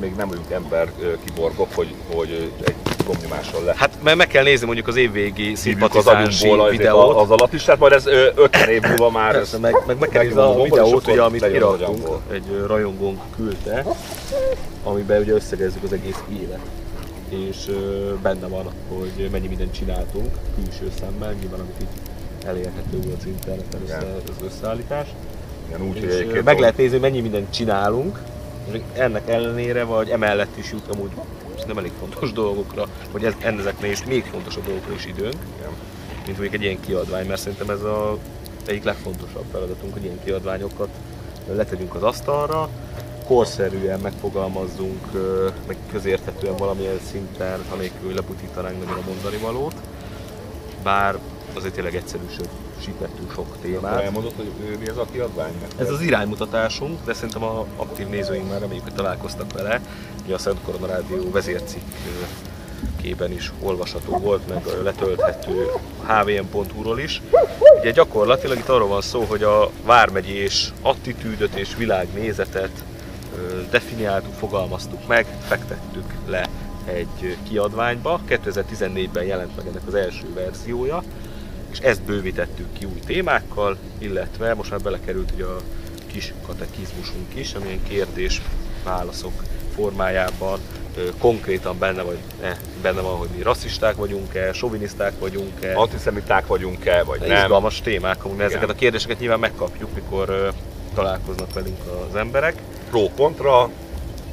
még 0.00 0.14
nem 0.16 0.28
vagyunk 0.28 0.50
ember 0.50 0.92
kiborgok, 1.24 1.68
hogy, 1.74 1.94
hogy 2.14 2.52
egy 2.64 2.74
gombnyomással 3.06 3.64
le. 3.64 3.74
Hát 3.76 3.90
mert 4.02 4.16
meg 4.16 4.26
kell 4.26 4.42
nézni 4.44 4.66
mondjuk 4.66 4.88
az 4.88 4.96
évvégi 4.96 5.56
Hívjuk 5.62 5.94
az 5.94 6.06
agyunkból 6.06 6.60
az, 6.60 6.70
videót. 6.70 7.16
az 7.16 7.30
alatt 7.30 7.52
is, 7.52 7.62
tehát 7.62 7.80
majd 7.80 7.92
ez 7.92 8.06
ö, 8.06 8.28
50 8.34 8.68
év 8.68 8.82
múlva 8.82 9.10
már 9.10 9.32
Persze, 9.32 9.58
meg, 9.58 9.74
meg, 9.86 9.98
meg 9.98 10.08
kell 10.08 10.22
nézni 10.22 10.40
a 10.40 10.62
videót, 10.62 11.06
ugye, 11.08 11.22
amit 11.22 11.46
kiraktunk, 11.52 12.06
egy 12.32 12.64
rajongónk 12.66 13.20
küldte, 13.36 13.84
amiben 14.84 15.20
ugye 15.20 15.32
összegezzük 15.32 15.82
az 15.82 15.92
egész 15.92 16.22
évet. 16.42 16.60
És 17.28 17.56
ö, 17.68 18.12
benne 18.22 18.46
van, 18.46 18.64
hogy 18.88 19.28
mennyi 19.32 19.46
mindent 19.46 19.74
csináltunk 19.74 20.34
külső 20.54 20.92
szemmel, 21.00 21.34
nyilván 21.40 21.60
amit 21.60 21.76
így 21.80 21.88
elérhető 22.46 22.98
az 23.18 23.26
interneten 23.26 23.80
össze, 23.84 24.06
az 24.28 24.44
összeállítás. 24.44 25.06
igen, 25.68 25.88
úgy, 25.88 25.96
És 25.96 26.40
meg 26.44 26.58
lehet 26.58 26.76
nézni, 26.76 26.92
hogy 26.92 27.10
mennyi 27.10 27.20
mindent 27.20 27.52
csinálunk, 27.52 28.18
és 28.72 28.80
ennek 28.96 29.28
ellenére, 29.28 29.84
vagy 29.84 30.08
emellett 30.08 30.56
is 30.56 30.70
jut 30.72 30.88
amúgy 30.94 31.10
nem 31.66 31.78
elég 31.78 31.92
fontos 31.98 32.32
dolgokra, 32.32 32.86
vagy 33.12 33.24
ez, 33.24 33.34
ezeknél 33.58 33.90
is 33.90 34.04
még 34.04 34.24
fontosabb 34.24 34.64
dolgokra 34.64 34.94
is 34.94 35.06
időnk, 35.06 35.36
mint 36.24 36.38
mondjuk 36.38 36.54
egy 36.54 36.62
ilyen 36.62 36.80
kiadvány, 36.80 37.26
mert 37.26 37.40
szerintem 37.40 37.70
ez 37.70 37.82
a 37.82 38.18
egyik 38.66 38.84
legfontosabb 38.84 39.44
feladatunk, 39.52 39.92
hogy 39.92 40.04
ilyen 40.04 40.20
kiadványokat 40.24 40.88
letegyünk 41.54 41.94
az 41.94 42.02
asztalra, 42.02 42.68
korszerűen 43.26 44.00
megfogalmazzunk, 44.00 45.06
meg 45.66 45.76
közérthetően 45.90 46.56
valamilyen 46.56 46.98
szinten, 47.10 47.60
anélkül 47.72 48.14
lebutítanánk 48.14 48.84
nagyon 48.84 49.02
a 49.02 49.06
mondani 49.06 49.36
valót. 49.36 49.74
Bár 50.82 51.18
azért 51.56 51.74
tényleg 51.74 51.94
egyszerűsítettünk 51.94 53.32
sok 53.32 53.46
Akkor 53.46 53.56
témát. 53.62 54.02
elmondod, 54.02 54.32
hogy 54.36 54.50
mi 54.80 54.88
ez 54.88 54.96
a 54.96 55.06
kiadvány? 55.12 55.52
Ez 55.78 55.88
az 55.90 56.00
iránymutatásunk, 56.00 56.98
de 57.04 57.12
szerintem 57.12 57.42
a 57.42 57.66
aktív 57.76 58.08
nézőink 58.08 58.48
már 58.50 58.60
reméljük, 58.60 58.84
hogy 58.84 58.94
találkoztak 58.94 59.52
vele. 59.52 59.80
Ugye 60.24 60.34
a 60.34 60.38
Szent 60.38 60.58
Korona 60.64 60.86
Rádió 60.86 61.30
vezércikk 61.30 61.82
ö, 62.06 62.24
kében 63.02 63.32
is 63.32 63.52
olvasható 63.60 64.18
volt, 64.18 64.48
meg 64.48 64.62
letölthető 64.82 65.66
hvm.hu-ról 66.06 66.98
is. 66.98 67.22
Ugye 67.80 67.90
gyakorlatilag 67.90 68.58
itt 68.58 68.68
arról 68.68 68.88
van 68.88 69.00
szó, 69.00 69.24
hogy 69.28 69.42
a 69.42 69.70
vármegyés 69.84 70.72
attitűdöt 70.82 71.54
és 71.54 71.76
világnézetet 71.76 72.70
definiáltuk, 73.70 74.32
fogalmaztuk 74.34 75.06
meg, 75.06 75.26
fektettük 75.48 76.14
le 76.26 76.48
egy 76.84 77.36
kiadványba. 77.48 78.20
2014-ben 78.28 79.24
jelent 79.24 79.56
meg 79.56 79.66
ennek 79.66 79.82
az 79.86 79.94
első 79.94 80.34
verziója, 80.34 81.02
és 81.70 81.78
ezt 81.78 82.02
bővítettük 82.02 82.72
ki 82.78 82.84
új 82.84 83.00
témákkal, 83.06 83.78
illetve 83.98 84.54
most 84.54 84.70
már 84.70 84.80
belekerült 84.80 85.30
ugye 85.34 85.44
a 85.44 85.60
kis 86.06 86.32
katekizmusunk 86.46 87.34
is, 87.34 87.54
amilyen 87.54 87.82
kérdés 87.82 88.42
válaszok 88.84 89.32
formájában 89.74 90.60
konkrétan 91.18 91.78
benne, 91.78 92.02
vagy, 92.02 92.18
ne, 92.40 92.56
benne 92.82 93.00
van, 93.00 93.16
hogy 93.16 93.28
mi 93.36 93.42
rasszisták 93.42 93.96
vagyunk-e, 93.96 94.52
soviniszták 94.52 95.12
vagyunk-e, 95.18 95.76
Antiszemiták 95.76 96.46
vagyunk-e, 96.46 97.02
vagy 97.02 97.20
nem? 97.20 97.42
izgalmas 97.42 97.80
témák, 97.80 98.24
mert 98.24 98.40
ezeket 98.40 98.70
a 98.70 98.74
kérdéseket 98.74 99.18
nyilván 99.18 99.38
megkapjuk, 99.38 99.94
mikor 99.94 100.52
találkoznak 100.94 101.52
velünk 101.52 101.78
az 102.08 102.16
emberek, 102.16 102.54
Pro-kontra, 102.90 103.70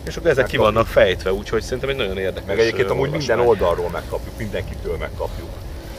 és 0.04 0.18
akkor 0.18 0.30
ezek 0.30 0.46
ki 0.46 0.58
vannak 0.58 0.88
fejtve, 0.88 1.34
úgyhogy 1.34 1.62
szerintem 1.62 1.90
egy 1.90 1.96
nagyon 1.96 2.18
érdekes 2.18 2.48
meg 2.48 2.60
egyébként 2.60 2.90
amúgy 2.90 3.10
minden 3.10 3.40
oldalról 3.40 3.90
megkapjuk, 3.90 4.38
mindenkitől 4.38 4.98
megkapjuk. 4.98 5.50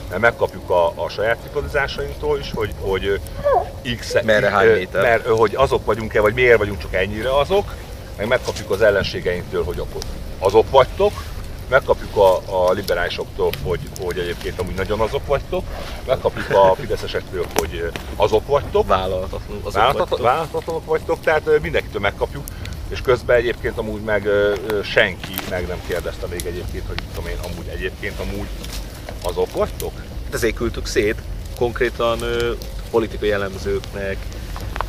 Mert 0.09 0.21
megkapjuk 0.21 0.69
a, 0.69 0.87
a 0.95 1.09
saját 1.09 1.37
szimpatizásainktól 1.43 2.39
is, 2.39 2.51
hogy, 2.55 2.73
hogy 2.79 3.19
X, 3.97 4.15
Merre, 4.23 4.49
hány 4.49 4.67
méter. 4.67 5.01
Mert, 5.01 5.27
hogy 5.27 5.55
azok 5.55 5.85
vagyunk-e, 5.85 6.21
vagy 6.21 6.33
miért 6.33 6.57
vagyunk 6.57 6.79
csak 6.79 6.93
ennyire 6.93 7.37
azok, 7.37 7.75
meg 8.17 8.27
megkapjuk 8.27 8.71
az 8.71 8.81
ellenségeinktől, 8.81 9.63
hogy 9.63 9.79
akkor 9.79 10.01
azok 10.39 10.69
vagytok, 10.69 11.11
megkapjuk 11.69 12.15
a, 12.15 12.41
a 12.45 12.71
liberálisoktól, 12.71 13.49
hogy, 13.63 13.79
hogy 14.01 14.17
egyébként 14.17 14.59
amúgy 14.59 14.73
nagyon 14.75 14.99
azok 14.99 15.27
vagytok, 15.27 15.63
megkapjuk 16.07 16.49
a 16.49 16.75
fideszesektől, 16.75 17.45
hogy 17.55 17.89
azok 18.15 18.47
vagytok, 18.47 18.87
Vállalhatatlanul 18.87 19.61
azok 19.63 20.65
vagytok. 20.65 20.85
Vagytok, 20.85 21.21
tehát 21.21 21.61
mindenkitől 21.61 22.01
megkapjuk, 22.01 22.43
és 22.89 23.01
közben 23.01 23.35
egyébként 23.35 23.77
amúgy 23.77 24.01
meg 24.01 24.27
senki 24.83 25.33
meg 25.49 25.67
nem 25.67 25.81
kérdezte 25.87 26.27
még 26.27 26.45
egyébként, 26.45 26.87
hogy 26.87 26.97
tudom 27.13 27.29
én, 27.29 27.37
amúgy 27.51 27.67
egyébként 27.67 28.19
amúgy 28.19 28.47
azok 29.29 29.51
vagytok? 29.51 29.93
Hát 30.23 30.33
ezért 30.33 30.55
küldtük 30.55 30.85
szét, 30.85 31.21
konkrétan 31.57 32.21
ö, 32.21 32.53
politikai 32.91 33.31
elemzőknek, 33.31 34.17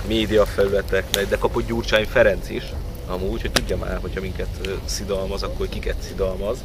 médiafelületeknek, 0.06 1.28
de 1.28 1.36
kapott 1.36 1.66
Gyurcsány 1.66 2.06
Ferenc 2.06 2.50
is, 2.50 2.64
amúgy, 3.06 3.40
hogy 3.40 3.52
tudja 3.52 3.76
már, 3.76 3.98
hogyha 4.00 4.20
minket 4.20 4.48
szidalmaz, 4.84 5.42
akkor 5.42 5.68
kiket 5.68 5.96
szidalmaz. 6.08 6.58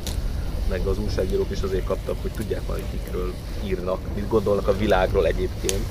Meg 0.69 0.85
az 0.85 0.97
újságírók 0.97 1.51
is 1.51 1.61
azért 1.61 1.85
kaptak, 1.85 2.15
hogy 2.21 2.31
tudják 2.31 2.67
már, 2.67 2.77
hogy 2.77 2.99
kikről 2.99 3.33
írnak, 3.65 3.99
mit 4.15 4.27
gondolnak 4.27 4.67
a 4.67 4.77
világról 4.77 5.27
egyébként. 5.27 5.85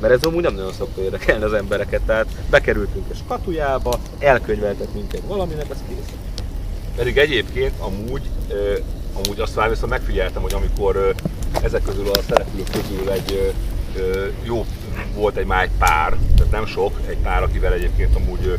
Mert 0.00 0.12
ez 0.12 0.22
amúgy 0.22 0.42
nem 0.42 0.54
nagyon 0.54 0.72
szokta 0.72 1.02
érdekelni 1.02 1.44
az 1.44 1.52
embereket, 1.52 2.00
tehát 2.00 2.26
bekerültünk 2.50 3.10
a 3.10 3.14
skatujába, 3.14 3.98
elkönyveltek 4.18 4.92
minket 4.92 5.22
valaminek, 5.26 5.70
ez 5.70 5.78
kész. 5.88 6.14
Pedig 6.96 7.16
egyébként 7.16 7.72
amúgy, 7.78 8.22
amúgy 9.24 9.40
azt 9.40 9.56
már 9.56 9.68
viszont 9.68 9.90
megfigyeltem, 9.90 10.42
hogy 10.42 10.54
amikor 10.54 11.14
ezek 11.62 11.82
közül 11.82 12.10
a 12.10 12.22
szereplők 12.28 12.70
közül 12.70 13.10
egy 13.10 13.54
jó 14.42 14.66
volt 15.14 15.36
egy 15.36 15.46
már 15.46 15.62
egy 15.62 15.70
pár, 15.78 16.16
tehát 16.36 16.52
nem 16.52 16.66
sok, 16.66 17.00
egy 17.08 17.16
pár, 17.16 17.42
akivel 17.42 17.72
egyébként 17.72 18.16
amúgy 18.16 18.58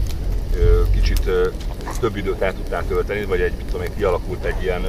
kicsit 0.94 1.30
több 2.00 2.16
időt 2.16 2.42
el 2.42 2.54
tudtál 2.54 2.84
tölteni, 2.88 3.26
vagy 3.26 3.42
egy, 3.42 3.54
mit 3.58 3.66
tudom 3.66 3.82
én, 3.82 3.96
kialakult 3.98 4.44
egy 4.46 4.64
ilyen 4.64 4.86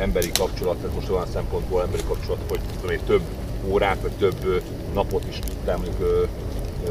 emberi 0.00 0.30
kapcsolat, 0.38 0.76
tehát 0.76 0.94
most 0.94 1.10
olyan 1.10 1.26
szempontból 1.32 1.82
emberi 1.82 2.02
kapcsolat, 2.08 2.38
hogy 2.48 2.60
tudom 2.74 2.90
én, 2.90 3.00
több 3.06 3.22
órát, 3.64 3.98
vagy 4.02 4.10
több 4.10 4.62
napot 4.94 5.24
is 5.28 5.38
tudtam 5.38 5.82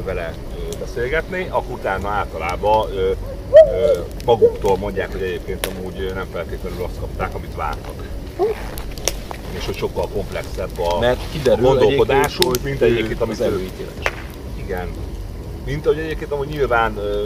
vele 0.05 0.33
beszélgetni, 0.79 1.47
akkor 1.49 1.77
utána 1.77 2.09
általában 2.09 2.89
maguktól 4.25 4.77
mondják, 4.77 5.11
hogy 5.11 5.21
egyébként 5.21 5.65
amúgy 5.65 6.11
nem 6.15 6.27
feltétlenül 6.31 6.83
azt 6.83 6.99
kapták, 6.99 7.35
amit 7.35 7.55
vártak. 7.55 7.93
És 9.57 9.65
hogy 9.65 9.75
sokkal 9.75 10.07
komplexebb 10.07 10.79
a, 10.79 10.99
Mert 10.99 11.19
a 11.45 11.55
gondolkodásuk, 11.55 12.45
hogy 12.45 12.59
mint 12.63 12.81
egyébként, 12.81 13.21
amit 13.21 13.39
az 13.39 13.45
előítéletes. 13.45 14.13
igen. 14.55 14.87
Mint 15.65 15.85
ahogy 15.85 15.99
egyébként 15.99 16.31
amúgy 16.31 16.47
nyilván 16.47 16.97
ö, 16.97 17.21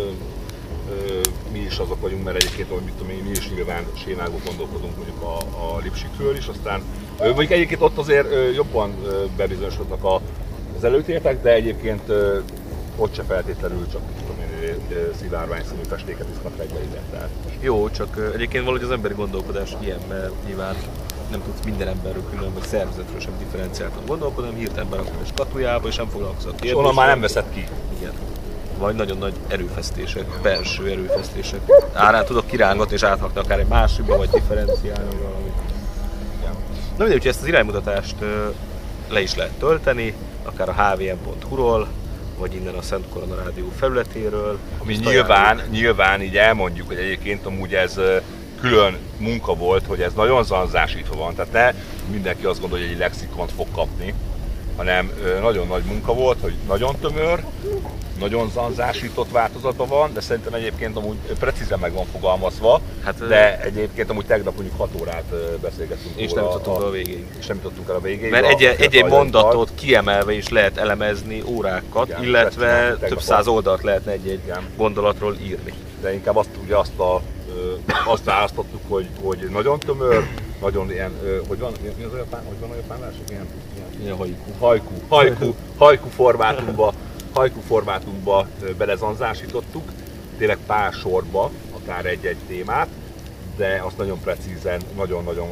ö, 0.92 1.20
mi 1.52 1.60
is 1.60 1.78
azok 1.78 2.02
vagyunk, 2.02 2.24
mert 2.24 2.36
egyébként 2.44 2.70
ahogy 2.72 2.84
mit 2.84 2.94
tudom 2.94 3.12
én, 3.12 3.24
mi 3.24 3.30
is 3.30 3.50
nyilván 3.50 3.86
sémákban 4.06 4.40
gondolkodunk 4.46 4.96
mondjuk 4.96 5.22
a, 5.22 5.38
a 5.38 5.80
lipsikről 5.84 6.36
is, 6.36 6.48
aztán 6.48 6.82
ö, 7.20 7.26
mondjuk 7.26 7.52
egyébként 7.52 7.82
ott 7.82 7.98
azért 7.98 8.32
ö, 8.32 8.52
jobban 8.52 8.94
ö, 9.06 9.24
bebizonyosodnak 9.38 10.04
a, 10.04 10.22
az 10.78 10.84
előtértek, 10.84 11.42
de 11.42 11.54
egyébként 11.54 12.02
ö, 12.10 12.38
ott 12.98 13.14
se 13.16 13.24
feltétlenül 13.24 13.88
csak 13.92 14.02
szivárvány 15.20 15.64
színű 15.70 15.82
festéket 15.90 16.26
isznak 16.36 16.58
reggelibe. 16.58 17.00
Tehát 17.12 17.30
Jó, 17.60 17.90
csak 17.90 18.32
egyébként 18.34 18.64
valahogy 18.64 18.86
az 18.86 18.92
emberi 18.92 19.14
gondolkodás 19.14 19.76
ilyen, 19.80 20.00
mert 20.08 20.32
nyilván 20.46 20.76
nem 21.32 21.44
tudsz 21.44 21.66
minden 21.66 21.88
emberről 21.88 22.24
külön, 22.30 22.54
vagy 22.54 22.64
szervezetről 22.64 23.20
sem 23.20 23.34
differenciáltan 23.38 24.06
gondolkodni, 24.06 24.50
hanem 24.50 24.60
hirtelen 24.60 24.90
berakod 24.90 25.14
a 25.24 25.26
skatujába, 25.26 25.88
és 25.88 25.96
nem 25.96 26.08
és 26.08 26.44
kérdéssel. 26.44 26.78
onnan 26.78 26.94
már 26.94 27.08
nem 27.08 27.22
veszed 27.22 27.46
ki. 27.54 27.68
Igen. 28.00 28.12
Vagy 28.78 28.96
nagyon 28.96 29.18
nagy 29.18 29.34
erőfeszítések, 29.48 30.40
belső 30.42 30.88
erőfeszítések 30.88 31.60
árán 31.94 32.26
tudok 32.26 32.46
kirángatni 32.46 32.94
és 32.94 33.04
áthatni 33.04 33.40
akár 33.40 33.60
egy 33.60 33.68
másikba, 33.68 34.18
vagy 34.18 34.30
differenciálni 34.30 35.16
valamit. 35.22 35.54
Igen. 36.40 36.54
Na 36.98 37.04
mindegy, 37.04 37.28
ezt 37.28 37.42
az 37.42 37.48
iránymutatást 37.48 38.16
le 39.10 39.22
is 39.22 39.36
lehet 39.36 39.54
tölteni, 39.54 40.14
akár 40.44 40.70
a 40.70 40.74
hvm.hu-ról, 40.74 41.88
vagy 42.40 42.56
innen 42.56 42.76
a 42.76 42.82
Szent 42.82 43.06
Korona 43.10 43.36
Rádió 43.36 43.72
felületéről. 43.78 44.60
Ami 44.78 44.96
nyilván, 44.96 45.62
nyilván 45.72 46.22
így 46.22 46.38
elmondjuk, 46.38 46.88
hogy 46.88 46.98
egyébként 46.98 47.46
amúgy 47.46 47.74
ez 47.74 48.00
külön 48.60 48.98
munka 49.18 49.54
volt, 49.56 49.86
hogy 49.86 50.02
ez 50.02 50.14
nagyon 50.14 50.44
zanzásítva 50.44 51.16
van, 51.16 51.36
tehát 51.36 51.52
ne 51.52 51.82
mindenki 52.12 52.46
azt 52.46 52.60
gondolja, 52.60 52.86
hogy 52.86 52.94
egy 52.94 53.00
lexikont 53.00 53.52
fog 53.52 53.68
kapni, 53.72 54.14
hanem 54.80 55.12
nagyon 55.42 55.68
nagy 55.68 55.84
munka 55.84 56.14
volt, 56.14 56.38
hogy 56.42 56.54
nagyon 56.68 56.96
tömör, 57.02 57.44
nagyon 58.20 58.50
zanzásított 58.54 59.32
változatban 59.32 59.88
van, 59.88 60.14
de 60.14 60.22
szerintem 60.22 60.54
egyébként 60.54 60.98
amúgy 60.98 61.16
precízen 61.40 61.80
meg 61.80 61.94
van 61.94 62.06
fogalmazva, 62.12 62.82
Hát, 63.04 63.28
de 63.28 63.60
egyébként 63.62 64.10
amúgy 64.10 64.26
tegnap 64.26 64.54
mondjuk 64.56 64.78
6 64.78 64.90
órát 65.02 65.24
beszélgettünk 65.62 66.16
És 66.16 66.32
nem 66.32 66.44
jutottunk 66.44 66.78
a- 66.78 66.82
el 66.82 66.88
a 66.88 66.92
végéig. 66.92 67.26
És 67.40 67.46
nem 67.46 67.58
jutottunk 67.58 67.90
el 67.90 67.96
a 67.96 68.00
végéig. 68.00 68.32
Mert 68.32 68.46
egy, 68.46 68.64
egy, 68.64 68.96
egy 68.96 69.06
mondatot 69.06 69.72
kiemelve 69.76 70.32
is 70.34 70.50
lehet 70.50 70.78
elemezni 70.78 71.44
órákat, 71.46 72.08
Igen, 72.08 72.24
illetve 72.24 72.98
több 73.00 73.22
száz 73.22 73.48
oldalt 73.48 73.84
lehetne 73.84 74.12
egy-egy 74.12 74.52
gondolatról 74.78 75.36
írni. 75.44 75.74
de 76.02 76.14
inkább 76.14 76.36
azt, 76.36 76.50
ugye 76.64 76.76
azt, 76.76 77.00
a, 77.00 77.22
azt 78.06 78.24
választottuk, 78.24 78.82
hogy, 78.88 79.08
hogy 79.22 79.38
nagyon 79.52 79.80
tömör, 79.80 80.28
nagyon 80.62 80.92
ilyen, 80.92 81.12
hogy 81.48 81.60
van, 81.60 81.72
mi 81.98 82.04
az 82.04 82.14
a 82.14 82.18
japán, 82.18 82.44
hogy 82.48 82.60
van 82.60 82.70
a 82.70 82.76
japán 82.76 83.00
verseny? 83.00 83.24
Ilyen, 83.30 83.48
ilyen 83.76 84.02
Ilyen 84.02 84.16
hajkú. 84.16 84.36
hajkú, 84.60 84.94
hajkú, 85.08 85.56
hajkú 85.78 86.10
formátumba, 86.10 86.94
hajkú 87.34 87.60
formátumba 87.68 88.48
belezanzásítottuk, 88.78 89.92
tényleg 90.38 90.58
pár 90.66 90.94
sorba, 90.94 91.52
akár 91.76 92.06
egy-egy 92.06 92.38
témát, 92.48 92.88
de 93.58 93.82
azt 93.86 93.98
nagyon 93.98 94.20
precízen, 94.20 94.82
nagyon-nagyon 94.96 95.48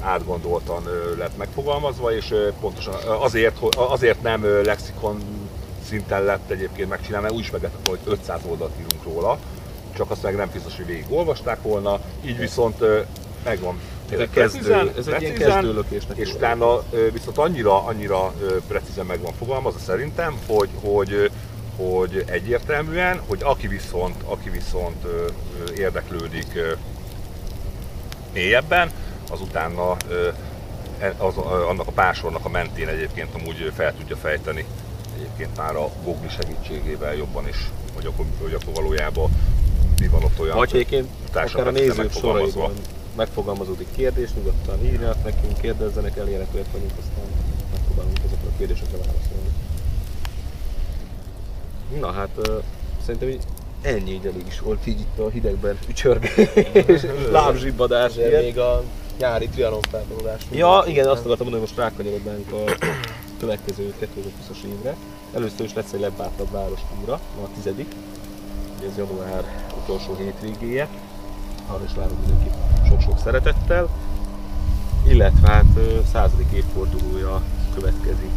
átgondoltan 0.00 0.82
lett 1.18 1.36
megfogalmazva, 1.36 2.14
és 2.16 2.34
pontosan 2.60 2.94
azért, 3.20 3.58
azért 3.74 4.22
nem 4.22 4.44
lexikon 4.64 5.18
szinten 5.88 6.22
lett 6.24 6.50
egyébként 6.50 6.88
megcsinálni, 6.88 7.24
mert 7.24 7.36
úgy 7.36 7.44
is 7.44 7.50
meg 7.50 7.62
lehetett 7.62 7.86
volna, 7.86 8.00
hogy 8.04 8.12
500 8.12 8.40
oldalt 8.48 8.72
írunk 8.78 9.04
róla, 9.04 9.38
csak 9.96 10.10
azt 10.10 10.22
meg 10.22 10.36
nem 10.36 10.50
biztos, 10.52 10.76
hogy 10.76 10.86
végig 10.86 11.04
olvasták 11.08 11.62
volna, 11.62 12.00
így 12.24 12.38
viszont 12.38 12.84
megvan. 13.44 13.80
Ez 14.10 14.18
egy 14.18 14.28
Precízen, 14.28 14.84
kezdő, 14.84 14.98
ez 14.98 15.06
egy 15.06 15.20
ilyen 15.20 15.34
precízen, 15.34 15.60
kezdőlökésnek. 15.60 16.16
és 16.16 16.32
utána 16.32 16.82
viszont 17.12 17.38
annyira, 17.38 17.84
annyira 17.84 18.32
precízen 18.68 19.06
meg 19.06 19.20
van 19.20 19.32
fogalmazva 19.38 19.78
szerintem, 19.78 20.38
hogy, 20.46 20.68
hogy, 20.80 21.30
hogy 21.76 22.24
egyértelműen, 22.26 23.20
hogy 23.28 23.38
aki 23.42 23.68
viszont, 23.68 24.22
aki 24.24 24.50
viszont 24.50 25.04
ö, 25.04 25.08
ö, 25.08 25.80
érdeklődik 25.80 26.46
ö, 26.54 26.72
mélyebben, 28.32 28.90
az 29.30 29.40
utána 29.40 29.96
ö, 30.08 30.28
e- 30.98 31.14
az, 31.18 31.34
ö, 31.36 31.40
annak 31.40 31.86
a 31.86 31.92
pásornak 31.92 32.44
a 32.44 32.48
mentén 32.48 32.88
egyébként 32.88 33.34
amúgy 33.34 33.72
fel 33.76 33.94
tudja 33.96 34.16
fejteni 34.16 34.64
egyébként 35.16 35.56
már 35.56 35.76
a 35.76 35.90
Google 36.04 36.28
segítségével 36.28 37.14
jobban 37.14 37.48
is, 37.48 37.70
hogy 37.94 38.06
akkor, 38.06 38.24
hogy 38.42 38.54
akkor 38.54 38.74
valójában 38.74 39.30
mi 40.00 40.08
van 40.08 40.24
ott 40.24 40.40
olyan 40.40 40.56
Vagy 40.56 40.70
egyébként 40.72 41.08
akár 41.32 41.66
a 41.66 41.70
nézők 41.70 42.12
soraiban 42.12 42.72
megfogalmazódik 43.16 43.88
kérdés, 43.96 44.34
nyugodtan 44.34 44.84
írjanak 44.84 45.24
nekünk, 45.24 45.60
kérdezzenek, 45.60 46.16
elérhetőek 46.16 46.72
vagyunk, 46.72 46.92
aztán 46.98 47.24
megpróbálunk 47.72 48.18
ezekre 48.18 48.48
a 48.48 48.56
kérdésekre 48.58 48.96
válaszolni. 48.96 49.50
Na 52.00 52.12
hát 52.12 52.30
ö, 52.36 52.58
szerintem 53.04 53.28
így 53.28 53.42
ennyi 53.82 54.10
így 54.10 54.26
elég 54.26 54.46
is 54.46 54.60
volt 54.60 54.86
így 54.86 55.00
itt 55.00 55.18
a 55.18 55.28
hidegben 55.28 55.78
ücsörgés, 55.88 57.02
lábzsibbadás. 57.30 58.16
Ilyen. 58.16 58.42
még 58.42 58.58
a 58.58 58.82
nyári 59.18 59.48
trianon 59.48 59.80
felvonulás. 59.90 60.42
Ja, 60.52 60.84
igen, 60.86 61.08
azt 61.08 61.24
akartam 61.24 61.46
mondani, 61.46 61.66
hogy 61.66 61.74
most 61.76 61.76
rákanyarodnánk 61.76 62.52
a 62.52 62.64
következő 63.40 63.94
2020-as 64.00 64.64
évre. 64.64 64.96
Először 65.34 65.64
is 65.64 65.74
lesz 65.74 65.92
egy 65.92 66.00
lebbátabb 66.00 66.50
város 66.50 66.80
túra, 66.94 67.12
a 67.14 67.48
tizedik. 67.54 67.94
Ugye 68.78 68.86
ez 68.88 68.96
január 68.96 69.44
utolsó 69.82 70.16
hétvégéje. 70.16 70.88
Arra 71.66 71.84
is 71.84 71.94
várunk 71.94 72.26
mindenkit 72.26 72.63
sok-sok 73.04 73.18
szeretettel. 73.24 73.88
Illetve 75.06 75.48
hát 75.48 75.78
századik 76.12 76.50
évfordulója 76.52 77.42
következik 77.74 78.30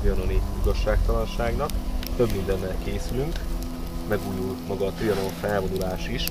trianoni 0.00 0.40
igazságtalanságnak. 0.62 1.70
Több 2.16 2.32
mindennel 2.32 2.74
készülünk. 2.84 3.40
Megújul 4.08 4.56
maga 4.68 4.86
a 4.86 4.90
trianon 4.90 5.30
felvonulás 5.40 6.08
is. 6.08 6.26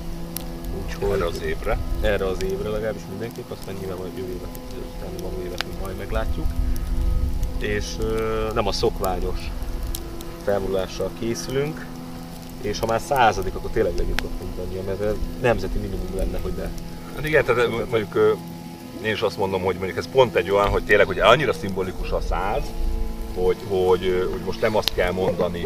Úgyhogy 0.84 1.10
erre 1.10 1.26
az 1.26 1.42
évre. 1.42 1.78
erre 2.02 2.26
az 2.26 2.44
évre 2.44 2.70
legalábbis 2.70 3.02
mindenképp, 3.10 3.52
aztán 3.52 3.76
nyilván 3.80 3.98
majd 3.98 4.18
jövő 4.18 4.30
évet, 4.30 4.60
utána 4.96 5.30
való 5.30 5.44
évet 5.46 5.66
majd 5.82 5.98
meglátjuk. 5.98 6.48
És 7.58 7.96
ö, 8.00 8.50
nem 8.54 8.68
a 8.68 8.72
szokványos 8.72 9.52
felvonulással 10.44 11.10
készülünk, 11.20 11.86
és 12.62 12.80
ha 12.80 12.86
már 12.86 13.00
századik, 13.00 13.56
akkor 13.56 13.70
tényleg 13.70 13.98
legyünk 13.98 14.22
ott 14.24 14.42
mindannyian, 14.44 14.86
mert 14.86 15.02
ez 15.02 15.16
nemzeti 15.42 15.78
minimum 15.78 16.16
lenne, 16.16 16.40
hogy 16.42 16.54
ne. 16.58 16.70
Hát 17.16 17.26
igen, 17.26 17.46
tehát 17.46 17.68
mondjuk 17.70 18.16
ö, 18.16 18.32
én 19.02 19.12
is 19.12 19.22
azt 19.22 19.38
mondom, 19.38 19.62
hogy 19.62 19.76
mondjuk 19.76 19.98
ez 19.98 20.08
pont 20.12 20.36
egy 20.36 20.52
olyan, 20.52 20.68
hogy 20.68 20.84
tényleg 20.84 21.08
hogy 21.08 21.20
annyira 21.20 21.54
szimbolikus 21.54 22.12
a 22.12 22.22
száz, 22.30 22.64
hogy, 23.36 23.58
hogy, 23.68 24.28
hogy 24.32 24.42
most 24.46 24.62
nem 24.62 24.76
azt 24.76 24.94
kell 24.94 25.12
mondani, 25.12 25.64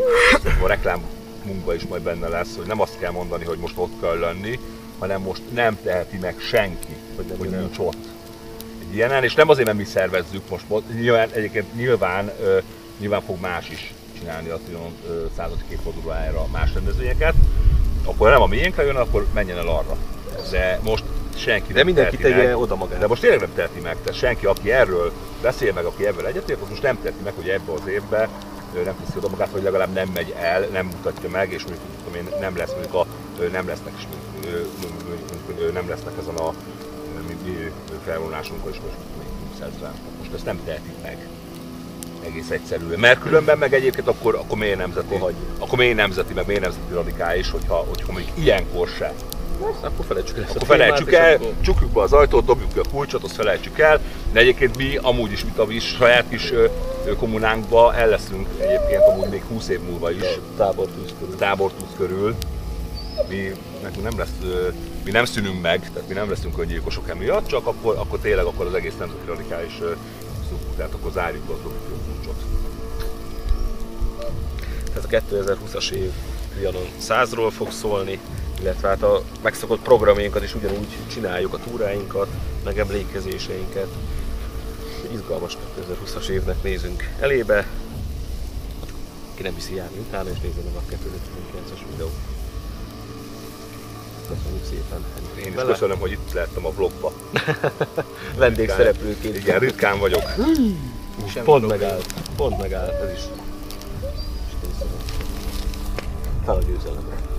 a 0.63 0.67
reklámunkban 0.67 1.75
is 1.75 1.83
majd 1.83 2.01
benne 2.01 2.27
lesz, 2.27 2.55
hogy 2.55 2.65
nem 2.65 2.81
azt 2.81 2.99
kell 2.99 3.11
mondani, 3.11 3.45
hogy 3.45 3.57
most 3.57 3.77
ott 3.77 4.01
kell 4.01 4.19
lenni, 4.19 4.59
hanem 4.99 5.21
most 5.21 5.41
nem 5.53 5.77
teheti 5.83 6.17
meg 6.17 6.35
senki, 6.39 6.95
hogy, 7.15 7.25
hogy 7.37 7.49
nincs 7.49 7.77
ott. 7.77 8.07
Egy 8.81 8.95
ilyenen, 8.95 9.23
és 9.23 9.33
nem 9.33 9.49
azért, 9.49 9.65
mert 9.65 9.77
mi 9.77 9.83
szervezzük 9.83 10.49
most, 10.49 10.65
nyilván, 10.99 11.29
egyébként 11.31 11.75
nyilván, 11.75 12.31
nyilván 12.99 13.21
fog 13.21 13.39
más 13.39 13.69
is 13.69 13.93
csinálni 14.19 14.49
a 14.49 14.59
századik 15.35 15.65
évfordulójára 15.69 16.47
más 16.51 16.73
rendezvényeket, 16.73 17.33
akkor 18.05 18.29
nem 18.29 18.41
a 18.41 18.47
miénkre 18.47 18.83
jön, 18.83 18.95
akkor 18.95 19.27
menjen 19.33 19.57
el 19.57 19.67
arra. 19.67 19.97
De 20.51 20.79
most 20.83 21.03
senki 21.37 21.73
De 21.73 21.83
mindenki 21.83 22.17
tegye 22.17 22.43
meg. 22.43 22.57
oda 22.57 22.75
magát. 22.75 22.99
De 22.99 23.07
most 23.07 23.21
tényleg 23.21 23.39
nem 23.39 23.53
teheti 23.55 23.79
meg, 23.79 23.97
tehát 24.03 24.19
senki, 24.19 24.45
aki 24.45 24.71
erről 24.71 25.11
beszél 25.41 25.73
meg, 25.73 25.85
aki 25.85 26.05
ebből 26.05 26.25
egyetért, 26.25 26.61
az 26.61 26.69
most 26.69 26.81
nem 26.81 26.99
teheti 27.01 27.23
meg, 27.23 27.33
hogy 27.35 27.49
ebbe 27.49 27.71
az 27.71 27.87
évbe 27.87 28.29
nem 28.73 28.95
teszi 29.05 29.17
oda 29.17 29.29
magát, 29.29 29.49
hogy 29.51 29.63
legalább 29.63 29.93
nem 29.93 30.09
megy 30.13 30.33
el, 30.39 30.67
nem 30.71 30.85
mutatja 30.85 31.29
meg, 31.29 31.51
és 31.51 31.63
mondjuk 31.63 31.85
tudom 32.03 32.15
én, 32.15 32.39
nem 32.39 32.57
lesz 32.57 32.71
mondjuk 32.71 32.93
a, 32.93 33.05
nem 33.51 33.67
lesznek 33.67 33.93
is, 33.97 34.07
nem 35.73 35.89
lesznek 35.89 36.13
ezen 36.21 36.35
a 36.35 36.53
felvonulásunkon 38.05 38.71
is 38.71 38.77
most 38.85 38.95
még 39.17 39.27
20 39.51 39.71
ezeren. 39.73 39.93
Most 40.19 40.33
ezt 40.33 40.45
nem 40.45 40.59
tehetik 40.65 40.93
meg. 41.01 41.27
Egész 42.25 42.49
egyszerűen. 42.49 42.99
Mert 42.99 43.19
különben 43.19 43.57
meg 43.57 43.73
egyébként 43.73 44.07
akkor, 44.07 44.35
akkor 44.35 44.57
miért 44.57 44.77
nemzeti? 44.77 45.15
Akkor. 45.15 45.33
Akkor 45.59 45.77
miért 45.77 45.95
nemzeti, 45.95 46.33
meg 46.33 46.45
miért 46.45 46.61
nemzeti 46.61 46.93
radikális, 46.93 47.51
hogyha, 47.51 47.75
hogyha 47.75 48.11
mondjuk 48.11 48.37
ilyenkor 48.37 48.87
se. 48.87 49.13
Akkor 49.81 50.05
felejtsük 50.05 50.37
el 50.37 50.45
Akkor 50.49 50.67
felejtsük 50.67 51.13
el, 51.13 51.33
akkor- 51.33 51.53
csukjuk 51.61 51.91
be 51.91 52.01
az 52.01 52.13
ajtót, 52.13 52.45
dobjuk 52.45 52.73
ki 52.73 52.79
a 52.79 52.83
kulcsot, 52.91 53.23
azt 53.23 53.35
felejtsük 53.35 53.79
el. 53.79 53.99
De 54.31 54.39
egyébként 54.39 54.77
mi 54.77 54.95
amúgy 55.01 55.31
is, 55.31 55.43
mint 55.43 55.57
a 55.59 55.67
saját 55.79 56.25
kis 56.29 56.51
ö, 56.51 56.67
kommunánkba 57.17 57.95
el 57.95 58.07
leszünk 58.07 58.47
egyébként 58.59 59.01
amúgy 59.09 59.29
még 59.29 59.43
20 59.43 59.67
év 59.67 59.79
múlva 59.79 60.11
is 60.11 60.39
tábor 60.57 60.87
tűz 60.87 61.13
körül. 61.19 61.35
tábortúz 61.35 61.89
körül. 61.97 62.35
Mi, 63.27 63.51
nekünk 63.81 64.03
nem 64.03 64.17
lesz, 64.17 64.33
ö, 64.43 64.67
mi 65.03 65.11
nem 65.11 65.25
szűnünk 65.25 65.61
meg, 65.61 65.89
tehát 65.93 66.07
mi 66.07 66.13
nem 66.13 66.29
leszünk 66.29 66.57
öngyilkosok 66.57 67.09
emiatt, 67.09 67.47
csak 67.47 67.67
akkor, 67.67 67.95
akkor 67.97 68.19
tényleg 68.19 68.45
akkor 68.45 68.65
az 68.65 68.73
egész 68.73 68.97
nemzeti 68.99 69.25
radikális 69.25 69.79
tehát 70.75 70.93
akkor 70.93 71.11
zárjuk 71.11 71.43
be, 71.43 71.53
a 71.53 71.57
kulcsot. 71.57 72.43
Tehát 74.93 75.23
a 75.31 75.35
2020-as 75.35 75.89
év 75.91 76.11
Trianon 76.53 76.87
100-ról 77.01 77.51
fog 77.55 77.71
szólni, 77.71 78.19
illetve 78.63 78.87
hát 78.87 79.01
a 79.03 79.21
megszokott 79.41 79.81
programjainkat 79.81 80.43
is 80.43 80.55
ugyanúgy 80.55 80.97
csináljuk, 81.11 81.53
a 81.53 81.57
túráinkat, 81.57 82.27
megemlékezéseinket. 82.63 83.87
Úgyhogy 84.95 85.13
Izgalmas 85.13 85.57
2020-as 85.79 86.27
évnek 86.27 86.63
nézünk 86.63 87.09
elébe. 87.19 87.67
Ki 89.35 89.43
nem 89.43 89.55
viszi 89.55 89.75
járni 89.75 89.97
utána, 89.97 90.29
és 90.29 90.39
nézze 90.41 90.59
meg 90.63 90.75
a 90.75 90.93
2019-es 90.93 91.79
videót. 91.91 92.11
Köszönjük 94.27 94.65
szépen. 94.69 95.05
Én 95.39 95.45
is 95.47 95.53
Bele. 95.53 95.71
köszönöm, 95.71 95.99
hogy 95.99 96.11
itt 96.11 96.33
lehettem 96.33 96.65
a 96.65 96.71
vlogba. 96.71 97.13
Vendégszereplőként. 98.37 99.35
Igen, 99.37 99.59
ritkán 99.59 99.99
vagyok. 99.99 100.23
Semmi 101.27 101.45
Pont 101.45 101.67
megállt. 101.67 102.13
Pont 102.35 102.57
megállt, 102.57 103.01
ez 103.01 103.11
is. 103.11 103.21
Fel 106.45 106.55
a 106.55 106.59
győzelemre. 106.59 107.32